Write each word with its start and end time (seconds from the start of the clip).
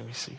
can 0.00 0.06
be 0.06 0.14
seated. 0.14 0.38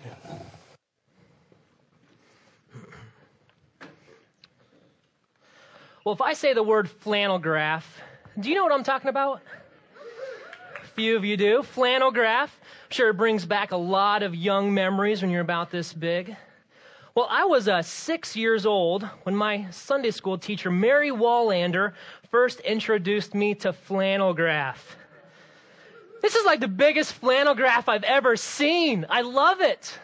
Well, 6.03 6.15
if 6.15 6.21
I 6.21 6.33
say 6.33 6.53
the 6.53 6.63
word 6.63 6.89
flannel 6.89 7.37
graph, 7.37 8.01
do 8.39 8.49
you 8.49 8.55
know 8.55 8.63
what 8.63 8.71
I'm 8.71 8.83
talking 8.83 9.09
about? 9.09 9.41
A 10.81 10.87
few 10.95 11.15
of 11.15 11.23
you 11.23 11.37
do. 11.37 11.61
Flannel 11.61 12.11
graph. 12.11 12.59
I'm 12.61 12.91
sure, 12.91 13.09
it 13.11 13.17
brings 13.17 13.45
back 13.45 13.71
a 13.71 13.77
lot 13.77 14.23
of 14.23 14.33
young 14.33 14.73
memories 14.73 15.21
when 15.21 15.29
you're 15.29 15.41
about 15.41 15.69
this 15.69 15.93
big. 15.93 16.35
Well, 17.13 17.27
I 17.29 17.45
was 17.45 17.67
uh, 17.67 17.83
six 17.83 18.35
years 18.35 18.65
old 18.65 19.03
when 19.23 19.35
my 19.35 19.69
Sunday 19.69 20.11
school 20.11 20.39
teacher, 20.39 20.71
Mary 20.71 21.11
Wallander, 21.11 21.93
first 22.31 22.61
introduced 22.61 23.35
me 23.35 23.53
to 23.55 23.73
flannel 23.73 24.33
graph. 24.33 24.95
This 26.21 26.35
is 26.35 26.45
like 26.45 26.59
the 26.59 26.67
biggest 26.67 27.13
flannel 27.13 27.55
graph 27.55 27.89
I've 27.89 28.03
ever 28.03 28.35
seen. 28.35 29.05
I 29.09 29.21
love 29.21 29.59
it. 29.61 29.97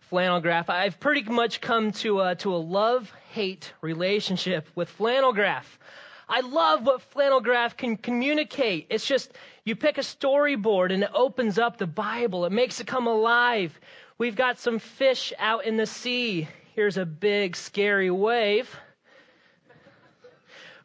Flannel 0.00 0.40
graph. 0.40 0.68
I've 0.70 0.98
pretty 0.98 1.22
much 1.22 1.60
come 1.60 1.92
to 1.92 2.20
a, 2.20 2.34
to 2.36 2.54
a 2.54 2.56
love 2.56 3.12
hate 3.30 3.72
relationship 3.80 4.68
with 4.74 4.88
flannel 4.88 5.32
graph. 5.32 5.78
I 6.28 6.40
love 6.40 6.84
what 6.84 7.00
flannel 7.00 7.40
graph 7.40 7.76
can 7.76 7.96
communicate. 7.96 8.86
It's 8.90 9.06
just 9.06 9.32
you 9.64 9.76
pick 9.76 9.98
a 9.98 10.02
storyboard 10.02 10.92
and 10.92 11.04
it 11.04 11.10
opens 11.14 11.58
up 11.58 11.76
the 11.76 11.86
Bible. 11.86 12.44
It 12.44 12.52
makes 12.52 12.80
it 12.80 12.86
come 12.86 13.06
alive. 13.06 13.78
We've 14.18 14.36
got 14.36 14.58
some 14.58 14.78
fish 14.78 15.32
out 15.38 15.64
in 15.64 15.76
the 15.76 15.86
sea. 15.86 16.48
Here's 16.74 16.96
a 16.96 17.06
big 17.06 17.54
scary 17.54 18.10
wave. 18.10 18.74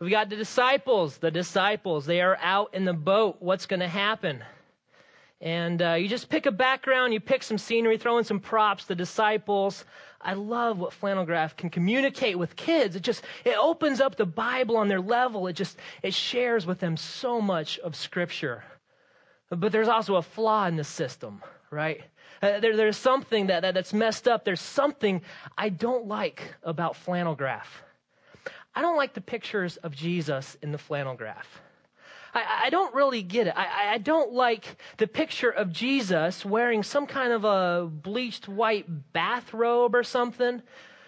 We 0.03 0.09
got 0.09 0.30
the 0.30 0.35
disciples. 0.35 1.17
The 1.17 1.31
disciples, 1.31 2.05
they 2.05 2.20
are 2.20 2.38
out 2.41 2.73
in 2.73 2.84
the 2.84 2.93
boat. 2.93 3.38
What's 3.39 3.67
going 3.67 3.80
to 3.80 3.88
happen? 3.88 4.43
And 5.39 5.81
uh, 5.81 5.93
you 5.93 6.09
just 6.09 6.27
pick 6.27 6.45
a 6.45 6.52
background, 6.52 7.13
you 7.13 7.21
pick 7.21 7.41
some 7.41 7.57
scenery, 7.57 7.98
throw 7.98 8.17
in 8.17 8.26
some 8.26 8.41
props, 8.41 8.84
the 8.84 8.95
disciples. 8.95 9.85
I 10.20 10.34
love 10.34 10.77
what 10.77 10.91
flannel 10.91 11.26
graph 11.26 11.55
can 11.55 11.70
communicate 11.70 12.37
with 12.37 12.57
kids. 12.57 12.98
It 12.98 13.01
just, 13.01 13.24
it 13.46 13.57
opens 13.57 14.01
up 14.01 14.18
the 14.18 14.26
Bible 14.26 14.76
on 14.76 14.90
their 14.90 14.99
level. 14.99 15.48
It 15.48 15.54
just, 15.54 15.77
it 16.01 16.13
shares 16.13 16.65
with 16.65 16.79
them 16.79 16.98
so 16.98 17.40
much 17.40 17.79
of 17.79 17.96
scripture. 17.96 18.65
But 19.49 19.71
there's 19.71 19.87
also 19.87 20.15
a 20.15 20.21
flaw 20.21 20.65
in 20.68 20.76
the 20.76 20.84
system, 20.84 21.41
right? 21.71 22.01
Uh, 22.41 22.59
there, 22.59 22.76
there's 22.76 22.98
something 22.98 23.48
that, 23.48 23.62
that, 23.62 23.74
that's 23.74 23.93
messed 23.93 24.27
up. 24.27 24.43
There's 24.43 24.59
something 24.59 25.21
I 25.57 25.70
don't 25.70 26.07
like 26.07 26.55
about 26.63 26.98
flannel 26.98 27.35
graph. 27.35 27.82
I 28.76 28.82
don't 28.82 28.98
like 28.98 29.13
the 29.13 29.21
pictures 29.21 29.77
of 29.77 29.96
Jesus 29.96 30.57
in 30.62 30.71
the 30.71 30.77
flannel 30.77 31.16
graph. 31.16 31.62
I, 32.34 32.63
I 32.66 32.70
don't 32.70 32.93
really 32.96 33.21
get 33.21 33.48
it. 33.48 33.54
I, 33.55 33.93
I 33.93 33.98
don't 33.99 34.34
like 34.34 34.77
the 34.98 35.07
picture 35.07 35.49
of 35.49 35.71
Jesus 35.71 36.43
wearing 36.43 36.84
some 36.84 37.05
kind 37.05 37.32
of 37.32 37.43
a 37.43 37.88
bleached 37.88 38.48
white 38.48 39.13
bathrobe 39.13 39.96
or 39.96 40.04
something. 40.04 40.62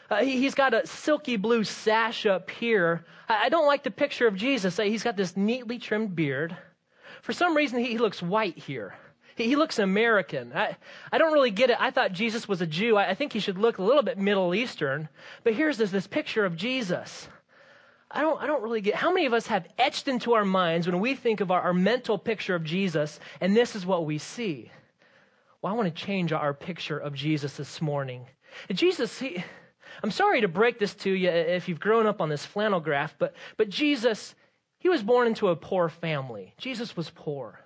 Uh, 0.10 0.18
he, 0.18 0.44
has 0.44 0.54
got 0.54 0.74
a 0.76 0.86
silky 0.86 1.36
blue 1.36 1.64
sash 1.64 2.28
up 2.28 2.52
here. 2.52 3.06
I, 3.28 3.46
I, 3.46 3.50
don't 3.50 3.66
like 3.66 3.82
the 3.82 3.92
picture 3.92 4.28
of 4.28 4.36
Jesus. 4.36 4.78
He's 4.78 5.02
got 5.02 5.18
this 5.18 5.36
neatly 5.36 5.80
trimmed 5.80 6.16
beard. 6.16 6.56
For 7.24 7.34
some 7.34 7.58
reason, 7.58 7.80
he, 7.80 7.92
he 7.92 7.98
looks 7.98 8.22
white 8.22 8.58
here. 8.58 8.94
He, 9.36 9.46
he, 9.46 9.56
looks 9.56 9.80
American. 9.80 10.54
I, 10.54 10.78
I 11.12 11.18
don't 11.18 11.34
really 11.34 11.50
get 11.50 11.72
it. 11.72 11.78
I 11.80 11.90
thought 11.90 12.12
Jesus 12.12 12.48
was 12.48 12.62
a 12.62 12.68
Jew. 12.68 12.98
I, 12.98 13.10
I 13.10 13.14
think 13.16 13.34
he 13.34 13.40
should 13.40 13.58
look 13.58 13.80
a 13.80 13.84
little 13.84 14.04
bit 14.04 14.20
Middle 14.20 14.54
Eastern. 14.54 15.10
But 15.44 15.56
here's 15.56 15.78
this, 15.78 15.90
this 15.90 16.06
picture 16.06 16.46
of 16.46 16.56
Jesus. 16.56 17.28
I 18.12 18.22
don't, 18.22 18.42
I 18.42 18.48
don't 18.48 18.62
really 18.62 18.82
get 18.82 18.96
how 18.96 19.12
many 19.12 19.26
of 19.26 19.34
us 19.34 19.48
have 19.48 19.68
etched 19.78 20.08
into 20.08 20.34
our 20.34 20.46
minds 20.46 20.88
when 20.88 21.00
we 21.00 21.16
think 21.16 21.42
of 21.42 21.52
our, 21.52 21.62
our 21.62 21.74
mental 21.74 22.18
picture 22.18 22.56
of 22.56 22.64
Jesus, 22.64 23.20
and 23.42 23.56
this 23.56 23.76
is 23.76 23.86
what 23.86 24.06
we 24.06 24.18
see. 24.18 24.72
Well, 25.62 25.74
I 25.74 25.76
want 25.76 25.94
to 25.94 26.06
change 26.06 26.32
our 26.32 26.54
picture 26.54 26.98
of 26.98 27.14
Jesus 27.14 27.58
this 27.58 27.82
morning. 27.82 28.28
Jesus, 28.72 29.20
he, 29.20 29.44
I'm 30.04 30.12
sorry 30.12 30.42
to 30.42 30.48
break 30.48 30.78
this 30.78 30.94
to 30.96 31.12
you 31.12 31.30
if 31.30 31.68
you've 31.68 31.80
grown 31.80 32.06
up 32.06 32.22
on 32.22 32.30
this 32.30 32.46
flannel 32.46 32.80
graph, 32.80 33.16
but, 33.18 33.34
but 33.58 33.70
Jesus, 33.70 34.36
he 34.78 34.90
was 34.90 35.02
born 35.02 35.26
into 35.26 35.48
a 35.48 35.56
poor 35.56 35.90
family. 35.90 36.54
Jesus 36.58 36.96
was 36.96 37.10
poor. 37.10 37.60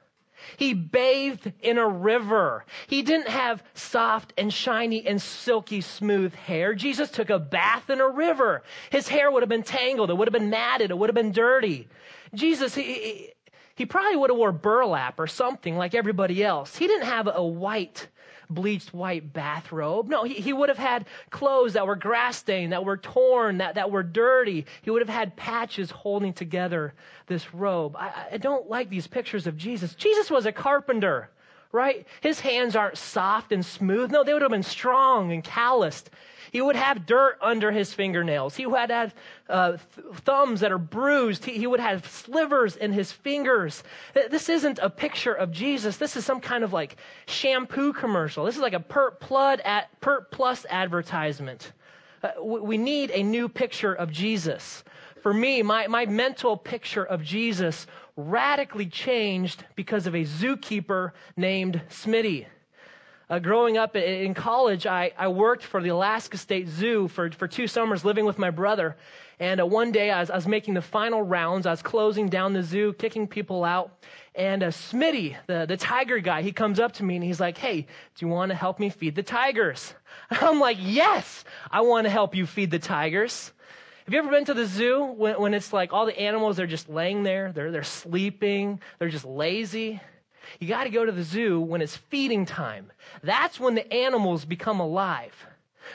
He 0.58 0.74
bathed 0.74 1.52
in 1.62 1.78
a 1.78 1.88
river. 1.88 2.66
He 2.88 3.02
didn't 3.02 3.30
have 3.30 3.64
soft 3.74 4.34
and 4.38 4.54
shiny 4.54 5.06
and 5.06 5.22
silky 5.22 5.82
smooth 5.82 6.34
hair. 6.34 6.74
Jesus 6.74 7.10
took 7.10 7.30
a 7.30 7.40
bath 7.40 7.90
in 7.90 8.00
a 8.00 8.10
river. 8.10 8.64
His 8.90 9.08
hair 9.08 9.32
would 9.32 9.44
have 9.44 9.50
been 9.50 9.64
tangled. 9.64 10.10
It 10.10 10.18
would 10.18 10.28
have 10.28 10.34
been 10.34 10.50
matted. 10.50 10.92
It 10.92 10.98
would 10.98 11.10
have 11.10 11.16
been 11.16 11.32
dirty. 11.32 11.88
Jesus, 12.34 12.76
he, 12.76 13.32
he 13.76 13.86
probably 13.86 14.18
would 14.18 14.30
have 14.30 14.38
wore 14.38 14.52
burlap 14.52 15.20
or 15.20 15.28
something 15.28 15.78
like 15.78 15.96
everybody 15.96 16.44
else. 16.44 16.76
He 16.76 16.88
didn't 16.88 17.08
have 17.08 17.30
a 17.32 17.44
white 17.44 18.08
bleached 18.50 18.94
white 18.94 19.32
bathrobe. 19.32 20.08
No, 20.08 20.24
he, 20.24 20.36
he 20.36 20.54
would 20.54 20.70
have 20.70 20.78
had 20.78 21.06
clothes 21.30 21.74
that 21.74 21.86
were 21.86 21.96
grass 21.96 22.38
stained, 22.38 22.74
that 22.74 22.84
were 22.84 22.98
torn, 22.98 23.60
that, 23.60 23.76
that 23.76 23.92
were 23.92 24.04
dirty. 24.04 24.66
He 24.82 24.90
would 24.90 25.02
have 25.02 25.10
had 25.10 25.36
patches 25.36 25.92
holding 25.92 26.34
together 26.34 26.94
this 27.28 27.54
robe. 27.54 27.96
I, 27.96 28.12
I 28.34 28.38
don't 28.38 28.70
like 28.70 28.90
these 28.90 29.08
pictures 29.08 29.46
of 29.46 29.56
Jesus. 29.56 29.94
Jesus 29.94 30.32
was 30.32 30.46
a 30.46 30.52
carpenter, 30.52 31.30
right? 31.72 32.06
His 32.22 32.40
hands 32.40 32.76
aren't 32.76 32.98
soft 32.98 33.52
and 33.52 33.66
smooth. 33.66 34.12
No, 34.12 34.24
they 34.24 34.34
would 34.34 34.42
have 34.42 34.52
been 34.52 34.64
strong 34.64 35.32
and 35.32 35.44
calloused. 35.44 36.10
He 36.52 36.62
would 36.62 36.76
have 36.76 37.06
dirt 37.06 37.38
under 37.42 37.72
his 37.72 37.94
fingernails. 37.94 38.56
He 38.56 38.66
would 38.66 38.90
have 38.90 39.14
uh, 39.48 39.78
th- 39.96 40.08
thumbs 40.22 40.62
that 40.62 40.72
are 40.72 40.80
bruised. 40.80 41.46
He, 41.46 41.54
he, 41.54 41.68
would 41.68 41.80
have 41.80 42.08
slivers 42.08 42.76
in 42.76 42.92
his 42.92 43.12
fingers. 43.12 43.84
This 44.14 44.50
isn't 44.50 44.80
a 44.82 44.90
picture 44.90 45.34
of 45.34 45.52
Jesus. 45.52 45.98
This 45.98 46.16
is 46.16 46.26
some 46.26 46.40
kind 46.40 46.64
of 46.64 46.74
like 46.74 46.98
shampoo 47.28 47.94
commercial. 47.94 48.46
This 48.46 48.56
is 48.56 48.62
like 48.62 48.74
a 48.74 48.80
Pert, 48.80 49.20
Plud 49.20 49.62
Pert 50.02 50.32
Plus 50.32 50.66
advertisement. 50.70 51.72
Uh, 52.24 52.32
we 52.44 52.78
need 52.78 53.12
a 53.12 53.24
new 53.24 53.48
picture 53.48 53.94
of 53.94 54.12
Jesus. 54.12 54.84
For 55.22 55.34
me, 55.34 55.62
my, 55.62 55.88
my 55.88 56.06
mental 56.06 56.58
picture 56.58 57.04
of 57.04 57.24
Jesus 57.24 57.88
radically 58.20 58.86
changed 58.86 59.64
because 59.76 60.08
of 60.08 60.16
a 60.16 60.24
zookeeper 60.24 61.12
named 61.38 61.82
Smitty. 61.90 62.46
Uh, 63.30 63.38
growing 63.38 63.78
up 63.78 63.96
in 63.96 64.34
college, 64.34 64.88
I, 64.88 65.12
I 65.16 65.28
worked 65.28 65.64
for 65.64 65.84
the 65.84 65.90
Alaska 65.90 66.36
State 66.38 66.68
Zoo 66.68 67.08
for, 67.08 67.30
for 67.30 67.48
two 67.48 67.68
summers 67.68 68.04
living 68.04 68.26
with 68.26 68.40
my 68.40 68.50
brother. 68.50 68.98
And 69.40 69.62
uh, 69.62 69.68
one 69.68 69.92
day 69.92 70.10
I 70.10 70.20
was, 70.20 70.32
I 70.32 70.36
was, 70.36 70.48
making 70.48 70.74
the 70.74 70.82
final 70.82 71.22
rounds. 71.22 71.68
I 71.68 71.72
was 71.72 71.84
closing 71.84 72.28
down 72.28 72.54
the 72.54 72.64
zoo, 72.64 72.92
kicking 72.94 73.28
people 73.28 73.64
out. 73.64 74.04
And 74.34 74.64
uh, 74.64 74.70
Smitty, 74.70 75.36
the, 75.46 75.66
the 75.68 75.78
tiger 75.78 76.18
guy, 76.20 76.42
he 76.42 76.52
comes 76.52 76.80
up 76.80 76.94
to 76.94 77.04
me 77.04 77.16
and 77.16 77.24
he's 77.24 77.40
like, 77.40 77.58
Hey, 77.58 77.82
do 77.82 78.26
you 78.26 78.28
want 78.28 78.50
to 78.50 78.56
help 78.56 78.80
me 78.80 78.90
feed 78.90 79.16
the 79.16 79.24
tigers? 79.24 79.94
I'm 80.32 80.60
like, 80.60 80.78
Yes, 80.80 81.46
I 81.70 81.82
want 81.82 82.06
to 82.06 82.10
help 82.10 82.36
you 82.36 82.48
feed 82.48 82.72
the 82.72 82.80
tigers. 82.80 83.52
Have 84.10 84.14
you 84.16 84.20
ever 84.22 84.32
been 84.32 84.46
to 84.46 84.56
the 84.56 84.66
zoo 84.66 85.04
when, 85.04 85.40
when 85.40 85.54
it's 85.54 85.72
like 85.72 85.94
all 85.94 86.08
the 86.08 86.20
animals 86.20 86.60
are 86.60 86.66
just 86.66 86.90
laying 86.90 87.22
there? 87.22 87.52
They're, 87.52 87.70
they're 87.70 87.84
sleeping. 87.84 88.82
They're 88.98 89.10
just 89.10 89.24
lazy. 89.24 90.02
You 90.60 90.68
got 90.68 90.86
to 90.86 90.90
go 90.90 91.06
to 91.06 91.12
the 91.12 91.22
zoo 91.22 91.62
when 91.62 91.80
it's 91.80 91.96
feeding 91.96 92.48
time. 92.48 92.92
That's 93.22 93.60
when 93.60 93.76
the 93.76 93.94
animals 93.94 94.46
become 94.46 94.80
alive. 94.80 95.36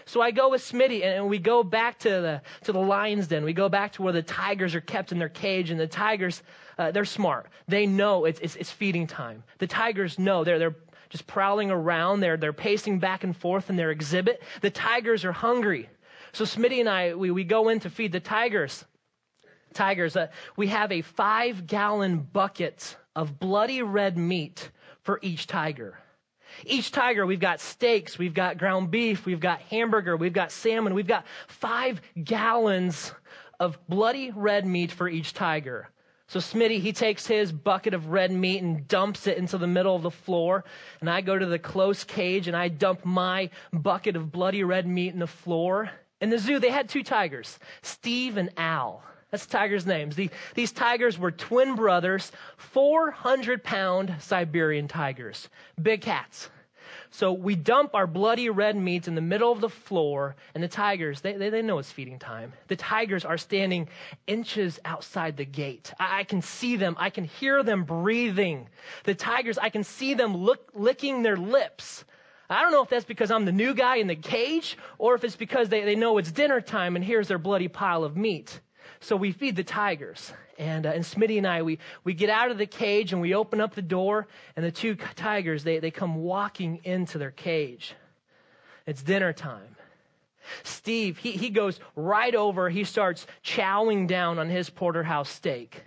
So 0.05 0.21
I 0.21 0.31
go 0.31 0.51
with 0.51 0.63
Smitty 0.63 1.05
and 1.05 1.29
we 1.29 1.41
go 1.41 1.65
back 1.65 1.99
to 1.99 2.09
the, 2.09 2.43
to 2.63 2.71
the 2.71 2.79
lion's 2.79 3.27
den. 3.27 3.43
We 3.43 3.53
go 3.53 3.69
back 3.69 3.91
to 3.95 4.03
where 4.03 4.13
the 4.13 4.23
tigers 4.23 4.77
are 4.77 4.81
kept 4.81 5.11
in 5.11 5.19
their 5.19 5.29
cage 5.29 5.71
and 5.71 5.81
the 5.81 5.89
tigers, 5.89 6.45
uh, 6.79 6.93
they're 6.93 7.05
smart. 7.05 7.49
They 7.67 7.85
know 7.85 8.27
it's, 8.27 8.39
it's, 8.39 8.55
it's 8.55 8.71
feeding 8.71 9.09
time. 9.09 9.43
The 9.59 9.67
tigers 9.67 10.21
know 10.21 10.45
they're, 10.45 10.61
they're 10.61 10.77
just 11.09 11.27
prowling 11.27 11.73
around. 11.73 12.21
They're, 12.21 12.37
they're 12.37 12.53
pacing 12.53 13.01
back 13.01 13.25
and 13.25 13.37
forth 13.37 13.71
in 13.71 13.75
their 13.75 13.91
exhibit. 13.91 14.41
The 14.61 14.71
tigers 14.71 15.25
are 15.25 15.33
hungry. 15.33 15.89
So 16.35 16.45
Smitty 16.45 16.81
and 16.81 16.89
I, 16.89 17.15
we, 17.15 17.31
we 17.31 17.45
go 17.45 17.69
in 17.69 17.79
to 17.81 17.91
feed 17.91 18.11
the 18.11 18.19
tigers. 18.19 18.85
Tigers, 19.73 20.17
uh, 20.17 20.27
we 20.57 20.67
have 20.67 20.91
a 20.91 21.01
five 21.01 21.65
gallon 21.69 22.19
bucket 22.19 22.97
of 23.15 23.39
bloody 23.39 23.83
red 23.83 24.19
meat 24.19 24.71
for 25.03 25.21
each 25.23 25.47
tiger. 25.47 25.97
Each 26.65 26.91
tiger, 26.91 27.25
we've 27.25 27.39
got 27.39 27.61
steaks, 27.61 28.19
we've 28.19 28.35
got 28.35 28.59
ground 28.59 28.91
beef, 28.91 29.27
we've 29.27 29.39
got 29.39 29.61
hamburger, 29.61 30.17
we've 30.17 30.33
got 30.33 30.51
salmon, 30.51 30.95
we've 30.95 31.07
got 31.07 31.25
five 31.47 32.01
gallons 32.23 33.13
of 33.61 33.79
bloody 33.89 34.33
red 34.33 34.67
meat 34.67 34.91
for 34.91 35.09
each 35.09 35.35
tiger. 35.35 35.89
So 36.27 36.41
Smitty, 36.41 36.81
he 36.81 36.93
takes 36.93 37.29
his 37.29 37.53
bucket 37.53 37.95
of 37.95 38.09
red 38.09 38.33
meat 38.33 38.61
and 38.61 38.89
dumps 38.89 39.29
it 39.29 39.39
into 39.39 39.57
the 39.57 39.69
middle 39.69 39.95
of 39.95 40.03
the 40.03 40.11
floor. 40.11 40.65
And 41.01 41.09
I 41.09 41.21
go 41.21 41.39
to 41.39 41.47
the 41.47 41.61
close 41.61 42.03
cage 42.03 42.49
and 42.49 42.57
I 42.57 42.69
dump 42.69 43.05
my 43.05 43.51
bucket 43.73 44.17
of 44.17 44.33
bloody 44.33 44.65
red 44.65 44.85
meat 44.85 45.13
in 45.13 45.21
the 45.21 45.29
floor. 45.29 45.93
In 46.25 46.31
the 46.31 46.39
zoo, 46.39 46.59
they 46.59 46.71
had 46.71 46.89
two 46.89 47.03
tigers, 47.03 47.59
Steve 47.83 48.39
and 48.39 48.49
Al. 48.57 49.03
That's 49.31 49.45
tigers' 49.45 49.85
names. 49.85 50.17
The, 50.17 50.31
these 50.55 50.73
tigers 50.73 51.19
were 51.19 51.31
twin 51.31 51.75
brothers, 51.75 52.33
400 52.57 53.63
pound 53.63 54.15
Siberian 54.21 54.89
tigers. 54.89 55.51
Big 55.83 56.01
cats. 56.01 56.49
So 57.11 57.35
we 57.35 57.55
dump 57.57 57.95
our 57.95 58.07
bloody 58.07 58.49
red 58.49 58.75
meat 58.75 59.07
in 59.07 59.15
the 59.15 59.21
middle 59.21 59.53
of 59.53 59.61
the 59.61 59.69
floor, 59.69 60.35
and 60.55 60.65
the 60.65 60.69
tigers, 60.69 61.21
they, 61.21 61.35
they, 61.35 61.51
they 61.51 61.61
know 61.61 61.79
it's 61.79 61.93
feeding 61.93 62.19
time. 62.19 62.55
The 62.69 62.77
tigers 62.77 63.27
are 63.27 63.37
standing 63.37 63.91
inches 64.27 64.81
outside 64.87 65.37
the 65.37 65.45
gate. 65.45 65.93
I, 66.01 66.21
I 66.21 66.25
can 66.25 66.41
see 66.41 66.77
them. 66.77 66.97
I 66.99 67.11
can 67.11 67.25
hear 67.25 67.63
them 67.63 67.85
breathing. 67.85 68.71
The 69.03 69.15
tigers, 69.15 69.59
I 69.59 69.69
can 69.69 69.85
see 69.85 70.15
them 70.15 70.35
look, 70.35 70.71
licking 70.73 71.23
their 71.23 71.37
lips. 71.37 72.07
I 72.51 72.63
don't 72.63 72.73
know 72.73 72.83
if 72.83 72.91
that's 72.91 73.05
because 73.05 73.31
I'm 73.31 73.45
the 73.45 73.53
new 73.53 73.75
guy 73.75 73.97
in 73.97 74.07
the 74.07 74.17
cage 74.17 74.77
or 74.99 75.15
if 75.15 75.25
it's 75.25 75.37
because 75.37 75.69
they, 75.69 75.85
they 75.85 75.95
know 75.95 76.19
it's 76.19 76.31
dinner 76.31 76.61
time 76.61 76.97
and 76.97 77.05
here's 77.05 77.29
their 77.29 77.39
bloody 77.39 77.69
pile 77.69 78.05
of 78.05 78.17
meat. 78.17 78.61
So 79.01 79.17
we 79.17 79.33
feed 79.33 79.57
the 79.57 79.65
tigers. 79.65 80.33
And, 80.59 80.87
uh, 80.87 80.91
and 80.91 81.05
Smitty 81.05 81.39
and 81.39 81.47
I, 81.47 81.63
we, 81.63 81.79
we 82.05 82.15
get 82.15 82.31
out 82.31 82.51
of 82.51 82.59
the 82.59 82.67
cage 82.67 83.13
and 83.13 83.21
we 83.21 83.35
open 83.35 83.61
up 83.61 83.75
the 83.75 83.83
door, 83.83 84.29
and 84.55 84.65
the 84.65 84.71
two 84.71 84.95
tigers, 84.95 85.65
they, 85.65 85.81
they 85.81 85.91
come 85.91 86.17
walking 86.17 86.81
into 86.85 87.19
their 87.19 87.33
cage. 87.33 87.95
It's 88.87 89.03
dinner 89.03 89.33
time. 89.33 89.77
Steve, 90.63 91.19
he, 91.19 91.33
he 91.33 91.51
goes 91.51 91.81
right 91.97 92.35
over, 92.35 92.69
he 92.69 92.85
starts 92.85 93.27
chowing 93.43 94.07
down 94.07 94.39
on 94.39 94.49
his 94.49 94.71
porterhouse 94.71 95.31
steak. 95.31 95.83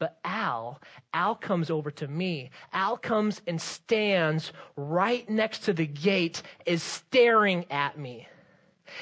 But 0.00 0.18
Al, 0.24 0.80
Al 1.12 1.34
comes 1.34 1.70
over 1.70 1.90
to 1.90 2.08
me. 2.08 2.50
Al 2.72 2.96
comes 2.96 3.42
and 3.46 3.60
stands 3.60 4.50
right 4.74 5.28
next 5.28 5.64
to 5.64 5.74
the 5.74 5.86
gate, 5.86 6.42
is 6.64 6.82
staring 6.82 7.66
at 7.70 7.98
me. 7.98 8.26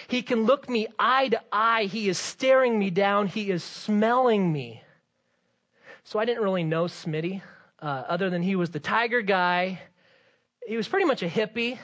He 0.09 0.23
can 0.23 0.43
look 0.43 0.69
me 0.69 0.89
eye 0.99 1.29
to 1.29 1.41
eye. 1.53 1.85
He 1.85 2.09
is 2.09 2.19
staring 2.19 2.77
me 2.77 2.91
down. 2.91 3.29
He 3.29 3.49
is 3.49 3.63
smelling 3.63 4.53
me. 4.53 4.83
So 6.03 6.19
I 6.19 6.25
didn't 6.25 6.43
really 6.43 6.65
know 6.65 6.87
Smitty, 6.87 7.43
uh, 7.81 7.87
other 8.09 8.29
than 8.29 8.43
he 8.43 8.57
was 8.57 8.71
the 8.71 8.81
tiger 8.81 9.23
guy. 9.23 9.81
He 10.67 10.77
was 10.77 10.89
pretty 10.89 11.07
much 11.07 11.23
a 11.23 11.29
hippie. 11.29 11.79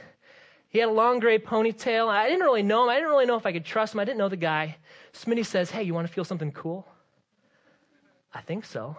He 0.71 0.81
had 0.81 0.89
a 0.89 0.93
long 0.93 1.21
gray 1.21 1.39
ponytail. 1.39 2.09
I 2.09 2.29
didn't 2.29 2.43
really 2.43 2.65
know 2.65 2.83
him. 2.83 2.91
I 2.91 2.95
didn't 2.97 3.11
really 3.11 3.27
know 3.27 3.37
if 3.37 3.47
I 3.47 3.53
could 3.53 3.65
trust 3.65 3.95
him. 3.95 4.01
I 4.01 4.05
didn't 4.05 4.19
know 4.19 4.29
the 4.29 4.37
guy. 4.37 4.77
Smitty 5.13 5.47
says, 5.47 5.71
Hey, 5.71 5.85
you 5.85 5.95
want 5.95 6.09
to 6.09 6.13
feel 6.13 6.25
something 6.25 6.51
cool? 6.51 6.89
I 8.35 8.41
think 8.41 8.65
so. 8.65 8.97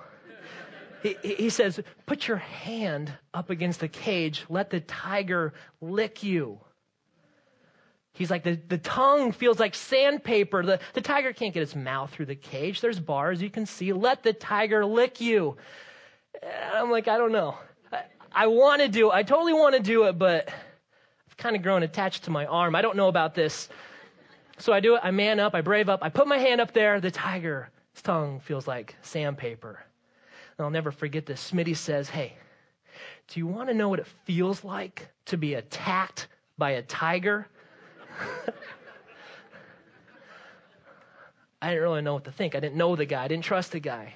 he, 1.04 1.16
he 1.22 1.50
says, 1.50 1.80
Put 2.06 2.28
your 2.28 2.38
hand 2.38 3.12
up 3.34 3.50
against 3.50 3.82
the 3.82 3.88
cage. 3.88 4.46
Let 4.50 4.70
the 4.70 4.80
tiger 4.80 5.54
lick 5.82 6.24
you. 6.24 6.60
He's 8.16 8.32
like, 8.32 8.44
the, 8.44 8.58
the 8.70 8.78
tongue 8.78 9.34
feels 9.34 9.60
like 9.60 9.76
sandpaper. 9.76 10.64
The, 10.64 10.80
the 10.94 11.02
tiger 11.02 11.34
can't 11.34 11.54
get 11.54 11.64
its 11.64 11.76
mouth 11.76 12.12
through 12.12 12.28
the 12.28 12.36
cage. 12.36 12.80
There's 12.80 12.98
bars 12.98 13.42
you 13.42 13.50
can 13.50 13.66
see. 13.66 13.92
Let 13.92 14.24
the 14.24 14.32
tiger 14.32 14.86
lick 14.86 15.20
you. 15.20 15.58
And 16.42 16.78
I'm 16.78 16.92
like, 16.92 17.10
I 17.10 17.18
don't 17.18 17.34
know. 17.34 17.58
I, 17.92 18.04
I 18.32 18.48
want 18.48 18.82
to 18.82 18.88
do 18.88 19.12
it. 19.12 19.14
I 19.14 19.24
totally 19.24 19.52
want 19.52 19.76
to 19.76 19.82
do 19.82 20.06
it, 20.06 20.18
but 20.18 20.48
I've 20.48 21.36
kind 21.36 21.58
of 21.58 21.62
grown 21.62 21.84
attached 21.84 22.24
to 22.24 22.32
my 22.32 22.46
arm. 22.46 22.74
I 22.74 22.82
don't 22.82 22.96
know 22.96 23.10
about 23.10 23.36
this. 23.36 23.68
So 24.60 24.72
I 24.72 24.80
do 24.80 24.96
it. 24.96 25.02
I 25.04 25.12
man 25.12 25.42
up. 25.42 25.54
I 25.54 25.60
brave 25.60 25.90
up. 25.90 26.00
I 26.02 26.08
put 26.08 26.26
my 26.26 26.38
hand 26.38 26.62
up 26.62 26.72
there. 26.72 27.02
The 27.02 27.12
tiger's 27.12 27.68
tongue 28.02 28.40
feels 28.40 28.68
like 28.68 28.96
sandpaper. 29.02 29.84
And 30.58 30.66
I'll 30.66 30.72
never 30.72 30.92
forget 30.92 31.26
this. 31.26 31.52
Smitty 31.52 31.76
says, 31.76 32.10
Hey, 32.10 32.34
do 33.28 33.40
you 33.40 33.48
want 33.48 33.70
to 33.70 33.74
know 33.74 33.90
what 33.90 34.00
it 34.00 34.08
feels 34.26 34.64
like 34.64 35.10
to 35.26 35.38
be 35.38 35.56
attacked 35.56 36.28
by 36.58 36.72
a 36.72 36.82
tiger? 36.82 37.48
I 41.62 41.70
didn't 41.70 41.84
really 41.84 42.02
know 42.02 42.14
what 42.14 42.26
to 42.26 42.32
think. 42.32 42.56
I 42.56 42.60
didn't 42.60 42.76
know 42.76 42.96
the 42.96 43.06
guy. 43.06 43.24
I 43.24 43.28
didn't 43.28 43.44
trust 43.44 43.72
the 43.72 43.80
guy. 43.80 44.14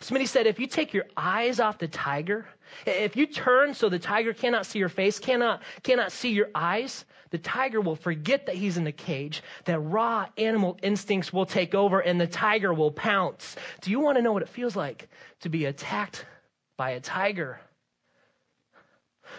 Smitty 0.00 0.26
said, 0.26 0.46
if 0.46 0.58
you 0.58 0.66
take 0.66 0.92
your 0.92 1.06
eyes 1.16 1.60
off 1.60 1.78
the 1.78 1.88
tiger, 1.88 2.46
if 2.86 3.16
you 3.16 3.26
turn 3.26 3.72
so 3.72 3.88
the 3.88 3.98
tiger 3.98 4.34
cannot 4.34 4.66
see 4.66 4.78
your 4.78 4.88
face, 4.88 5.18
cannot, 5.18 5.62
cannot 5.82 6.12
see 6.12 6.30
your 6.30 6.48
eyes, 6.54 7.04
the 7.30 7.38
tiger 7.38 7.80
will 7.80 7.96
forget 7.96 8.46
that 8.46 8.54
he's 8.54 8.76
in 8.76 8.84
the 8.84 8.92
cage, 8.92 9.42
that 9.64 9.78
raw 9.78 10.26
animal 10.36 10.78
instincts 10.82 11.32
will 11.32 11.46
take 11.46 11.74
over, 11.74 12.00
and 12.00 12.20
the 12.20 12.26
tiger 12.26 12.72
will 12.72 12.90
pounce. 12.90 13.56
Do 13.80 13.90
you 13.90 14.00
want 14.00 14.16
to 14.16 14.22
know 14.22 14.32
what 14.32 14.42
it 14.42 14.48
feels 14.48 14.76
like 14.76 15.08
to 15.40 15.48
be 15.48 15.64
attacked 15.66 16.24
by 16.76 16.90
a 16.90 17.00
tiger? 17.00 17.60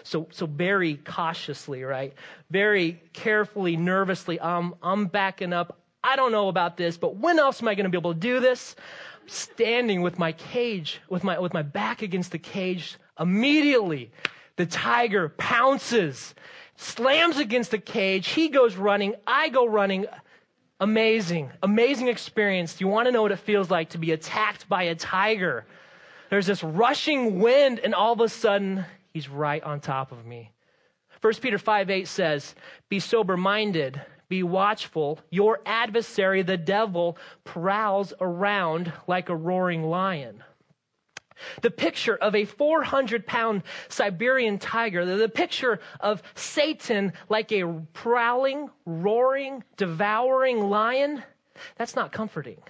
So, 0.04 0.28
so 0.30 0.46
very 0.46 0.96
cautiously, 0.96 1.82
right? 1.82 2.14
Very 2.50 3.02
carefully, 3.12 3.76
nervously, 3.76 4.38
um, 4.38 4.74
I'm 4.82 5.06
backing 5.06 5.52
up. 5.52 5.78
I 6.02 6.16
don't 6.16 6.32
know 6.32 6.48
about 6.48 6.76
this, 6.76 6.96
but 6.96 7.16
when 7.16 7.38
else 7.38 7.60
am 7.60 7.68
I 7.68 7.74
going 7.74 7.84
to 7.84 7.90
be 7.90 7.98
able 7.98 8.14
to 8.14 8.20
do 8.20 8.40
this? 8.40 8.76
Standing 9.26 10.02
with 10.02 10.18
my 10.18 10.32
cage, 10.32 11.00
with 11.08 11.24
my, 11.24 11.38
with 11.38 11.52
my 11.52 11.62
back 11.62 12.02
against 12.02 12.32
the 12.32 12.38
cage, 12.38 12.96
immediately 13.18 14.10
the 14.56 14.66
tiger 14.66 15.28
pounces, 15.28 16.34
slams 16.80 17.38
against 17.38 17.70
the 17.70 17.78
cage. 17.78 18.28
He 18.28 18.48
goes 18.48 18.76
running. 18.76 19.14
I 19.26 19.48
go 19.48 19.66
running. 19.66 20.06
Amazing, 20.80 21.50
amazing 21.62 22.08
experience. 22.08 22.74
Do 22.74 22.84
you 22.84 22.88
want 22.88 23.06
to 23.06 23.12
know 23.12 23.22
what 23.22 23.32
it 23.32 23.38
feels 23.38 23.70
like 23.70 23.90
to 23.90 23.98
be 23.98 24.12
attacked 24.12 24.68
by 24.68 24.84
a 24.84 24.94
tiger? 24.94 25.66
There's 26.30 26.46
this 26.46 26.62
rushing 26.62 27.40
wind, 27.40 27.80
and 27.80 27.94
all 27.94 28.14
of 28.14 28.20
a 28.20 28.28
sudden, 28.28 28.86
He's 29.12 29.28
right 29.28 29.62
on 29.62 29.80
top 29.80 30.12
of 30.12 30.24
me. 30.24 30.52
1 31.20 31.34
Peter 31.34 31.58
5 31.58 31.90
8 31.90 32.08
says, 32.08 32.54
Be 32.88 33.00
sober 33.00 33.36
minded, 33.36 34.00
be 34.28 34.42
watchful. 34.42 35.18
Your 35.30 35.60
adversary, 35.66 36.42
the 36.42 36.56
devil, 36.56 37.18
prowls 37.44 38.12
around 38.20 38.92
like 39.06 39.28
a 39.28 39.36
roaring 39.36 39.82
lion. 39.82 40.42
The 41.62 41.70
picture 41.70 42.16
of 42.16 42.34
a 42.34 42.44
400 42.44 43.26
pound 43.26 43.62
Siberian 43.88 44.58
tiger, 44.58 45.04
the 45.04 45.28
picture 45.28 45.80
of 46.00 46.22
Satan 46.34 47.12
like 47.28 47.52
a 47.52 47.64
prowling, 47.92 48.70
roaring, 48.86 49.64
devouring 49.76 50.60
lion, 50.68 51.22
that's 51.76 51.96
not 51.96 52.12
comforting. 52.12 52.62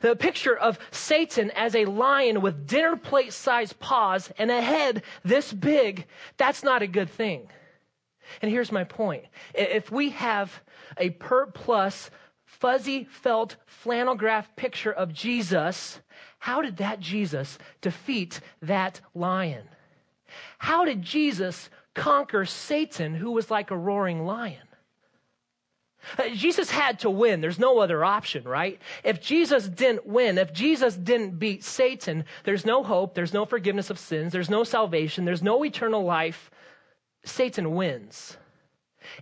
The 0.00 0.16
picture 0.16 0.56
of 0.56 0.78
Satan 0.90 1.50
as 1.52 1.74
a 1.74 1.84
lion 1.84 2.40
with 2.40 2.66
dinner 2.66 2.96
plate 2.96 3.32
sized 3.32 3.78
paws 3.78 4.30
and 4.38 4.50
a 4.50 4.60
head 4.60 5.02
this 5.24 5.52
big, 5.52 6.06
that's 6.36 6.62
not 6.62 6.82
a 6.82 6.86
good 6.86 7.10
thing. 7.10 7.48
And 8.42 8.50
here's 8.50 8.72
my 8.72 8.84
point. 8.84 9.24
If 9.54 9.90
we 9.90 10.10
have 10.10 10.62
a 10.96 11.10
Pert 11.10 11.54
Plus 11.54 12.10
fuzzy 12.48 13.04
felt 13.04 13.56
flannel 13.66 14.14
graph 14.14 14.56
picture 14.56 14.92
of 14.92 15.12
Jesus, 15.12 16.00
how 16.38 16.62
did 16.62 16.78
that 16.78 16.98
Jesus 16.98 17.58
defeat 17.80 18.40
that 18.62 19.00
lion? 19.14 19.68
How 20.58 20.84
did 20.84 21.02
Jesus 21.02 21.68
conquer 21.94 22.44
Satan, 22.44 23.14
who 23.14 23.32
was 23.32 23.50
like 23.50 23.70
a 23.70 23.76
roaring 23.76 24.24
lion? 24.24 24.66
Uh, 26.16 26.28
Jesus 26.30 26.70
had 26.70 27.00
to 27.00 27.10
win. 27.10 27.40
There's 27.40 27.58
no 27.58 27.80
other 27.80 28.02
option, 28.02 28.44
right? 28.44 28.80
If 29.04 29.20
Jesus 29.20 29.68
didn't 29.68 30.06
win, 30.06 30.38
if 30.38 30.52
Jesus 30.52 30.96
didn't 30.96 31.38
beat 31.38 31.62
Satan, 31.62 32.24
there's 32.44 32.64
no 32.64 32.82
hope, 32.82 33.14
there's 33.14 33.34
no 33.34 33.44
forgiveness 33.44 33.90
of 33.90 33.98
sins, 33.98 34.32
there's 34.32 34.48
no 34.48 34.64
salvation, 34.64 35.24
there's 35.24 35.42
no 35.42 35.64
eternal 35.64 36.04
life. 36.04 36.50
Satan 37.24 37.74
wins. 37.74 38.38